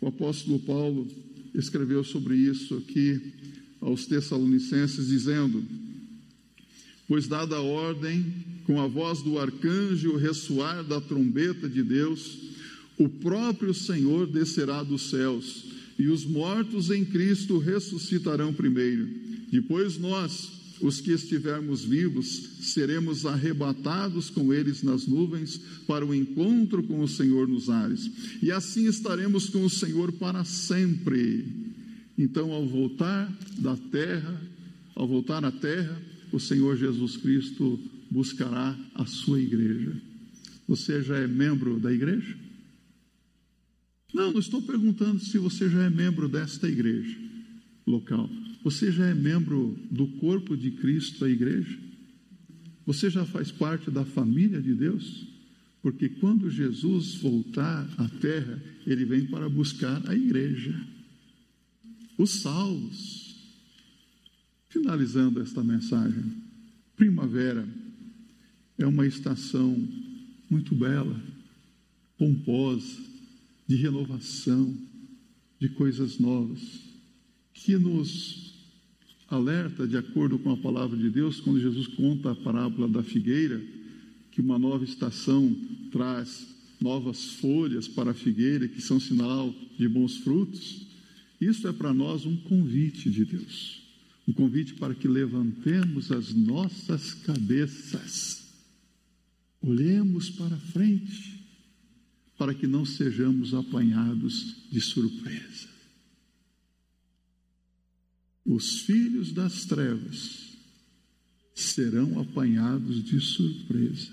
O 0.00 0.08
apóstolo 0.08 0.58
Paulo 0.58 1.08
escreveu 1.54 2.02
sobre 2.02 2.36
isso 2.36 2.74
aqui 2.76 3.32
aos 3.80 4.06
Tessalonicenses, 4.06 5.06
dizendo: 5.06 5.64
Pois 7.06 7.28
dada 7.28 7.56
a 7.56 7.62
ordem, 7.62 8.26
com 8.64 8.80
a 8.80 8.88
voz 8.88 9.22
do 9.22 9.38
arcanjo 9.38 10.14
o 10.14 10.16
ressoar 10.16 10.82
da 10.82 11.00
trombeta 11.00 11.68
de 11.68 11.82
Deus, 11.82 12.43
o 12.98 13.08
próprio 13.08 13.74
Senhor 13.74 14.26
descerá 14.26 14.82
dos 14.82 15.10
céus, 15.10 15.64
e 15.98 16.08
os 16.08 16.24
mortos 16.24 16.90
em 16.90 17.04
Cristo 17.04 17.58
ressuscitarão 17.58 18.52
primeiro. 18.52 19.08
Depois 19.50 19.98
nós, 19.98 20.52
os 20.80 21.00
que 21.00 21.12
estivermos 21.12 21.84
vivos, 21.84 22.50
seremos 22.60 23.24
arrebatados 23.24 24.28
com 24.30 24.52
eles 24.52 24.82
nas 24.82 25.06
nuvens 25.06 25.60
para 25.86 26.04
o 26.04 26.14
encontro 26.14 26.82
com 26.82 27.00
o 27.00 27.08
Senhor 27.08 27.46
nos 27.46 27.70
ares. 27.70 28.10
E 28.42 28.50
assim 28.50 28.86
estaremos 28.86 29.48
com 29.48 29.64
o 29.64 29.70
Senhor 29.70 30.12
para 30.12 30.44
sempre. 30.44 31.44
Então, 32.18 32.52
ao 32.52 32.66
voltar 32.66 33.32
da 33.58 33.76
terra, 33.76 34.40
ao 34.94 35.06
voltar 35.06 35.44
à 35.44 35.50
terra, 35.50 36.00
o 36.32 36.40
Senhor 36.40 36.76
Jesus 36.76 37.16
Cristo 37.16 37.78
buscará 38.10 38.76
a 38.94 39.06
sua 39.06 39.40
igreja. 39.40 39.92
Você 40.68 41.02
já 41.02 41.16
é 41.18 41.26
membro 41.26 41.78
da 41.78 41.92
igreja? 41.92 42.43
Não, 44.14 44.32
não 44.32 44.38
estou 44.38 44.62
perguntando 44.62 45.18
se 45.18 45.36
você 45.38 45.68
já 45.68 45.82
é 45.82 45.90
membro 45.90 46.28
desta 46.28 46.68
igreja 46.68 47.18
local. 47.84 48.30
Você 48.62 48.92
já 48.92 49.06
é 49.06 49.12
membro 49.12 49.76
do 49.90 50.06
corpo 50.06 50.56
de 50.56 50.70
Cristo, 50.70 51.24
a 51.24 51.28
igreja? 51.28 51.76
Você 52.86 53.10
já 53.10 53.26
faz 53.26 53.50
parte 53.50 53.90
da 53.90 54.04
família 54.04 54.62
de 54.62 54.72
Deus? 54.72 55.26
Porque 55.82 56.08
quando 56.08 56.48
Jesus 56.48 57.16
voltar 57.16 57.86
à 57.98 58.08
terra, 58.08 58.62
ele 58.86 59.04
vem 59.04 59.26
para 59.26 59.48
buscar 59.48 60.08
a 60.08 60.14
igreja, 60.14 60.74
os 62.16 62.40
salvos. 62.40 63.34
Finalizando 64.68 65.40
esta 65.40 65.62
mensagem, 65.62 66.24
primavera 66.96 67.68
é 68.78 68.86
uma 68.86 69.06
estação 69.06 69.76
muito 70.48 70.74
bela, 70.74 71.20
pomposa, 72.16 73.13
de 73.66 73.76
renovação, 73.76 74.76
de 75.58 75.68
coisas 75.70 76.18
novas, 76.18 76.60
que 77.52 77.76
nos 77.76 78.54
alerta, 79.28 79.86
de 79.86 79.96
acordo 79.96 80.38
com 80.38 80.50
a 80.50 80.56
palavra 80.56 80.96
de 80.96 81.08
Deus, 81.08 81.40
quando 81.40 81.60
Jesus 81.60 81.86
conta 81.86 82.32
a 82.32 82.34
parábola 82.34 82.88
da 82.88 83.02
figueira, 83.02 83.62
que 84.30 84.40
uma 84.40 84.58
nova 84.58 84.84
estação 84.84 85.54
traz 85.90 86.46
novas 86.80 87.24
folhas 87.36 87.88
para 87.88 88.10
a 88.10 88.14
figueira, 88.14 88.68
que 88.68 88.82
são 88.82 89.00
sinal 89.00 89.54
de 89.78 89.88
bons 89.88 90.18
frutos. 90.18 90.86
Isso 91.40 91.66
é 91.66 91.72
para 91.72 91.94
nós 91.94 92.26
um 92.26 92.36
convite 92.36 93.10
de 93.10 93.24
Deus, 93.24 93.82
um 94.28 94.32
convite 94.32 94.74
para 94.74 94.94
que 94.94 95.08
levantemos 95.08 96.12
as 96.12 96.34
nossas 96.34 97.14
cabeças, 97.14 98.44
olhemos 99.62 100.28
para 100.30 100.56
frente 100.56 101.33
para 102.36 102.54
que 102.54 102.66
não 102.66 102.84
sejamos 102.84 103.54
apanhados 103.54 104.56
de 104.70 104.80
surpresa. 104.80 105.68
Os 108.44 108.80
filhos 108.80 109.32
das 109.32 109.64
trevas 109.64 110.52
serão 111.54 112.20
apanhados 112.20 113.02
de 113.02 113.20
surpresa. 113.20 114.12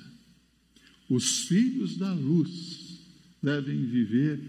Os 1.09 1.45
filhos 1.45 1.97
da 1.97 2.13
luz 2.13 3.01
devem 3.41 3.85
viver 3.85 4.39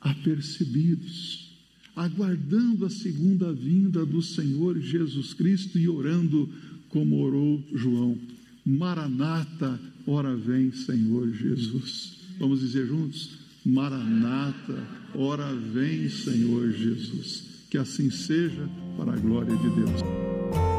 apercebidos, 0.00 1.56
aguardando 1.94 2.86
a 2.86 2.90
segunda 2.90 3.52
vinda 3.52 4.04
do 4.04 4.22
Senhor 4.22 4.80
Jesus 4.80 5.34
Cristo 5.34 5.78
e 5.78 5.88
orando 5.88 6.48
como 6.88 7.20
orou 7.20 7.64
João: 7.74 8.18
Maranata, 8.64 9.80
ora 10.06 10.34
vem, 10.34 10.72
Senhor 10.72 11.32
Jesus. 11.32 12.17
Vamos 12.38 12.60
dizer 12.60 12.86
juntos? 12.86 13.38
Maranata, 13.64 14.86
ora 15.14 15.52
vem, 15.54 16.08
Senhor 16.08 16.70
Jesus. 16.72 17.66
Que 17.70 17.76
assim 17.76 18.10
seja, 18.10 18.68
para 18.96 19.12
a 19.12 19.16
glória 19.16 19.54
de 19.56 19.70
Deus. 19.70 20.77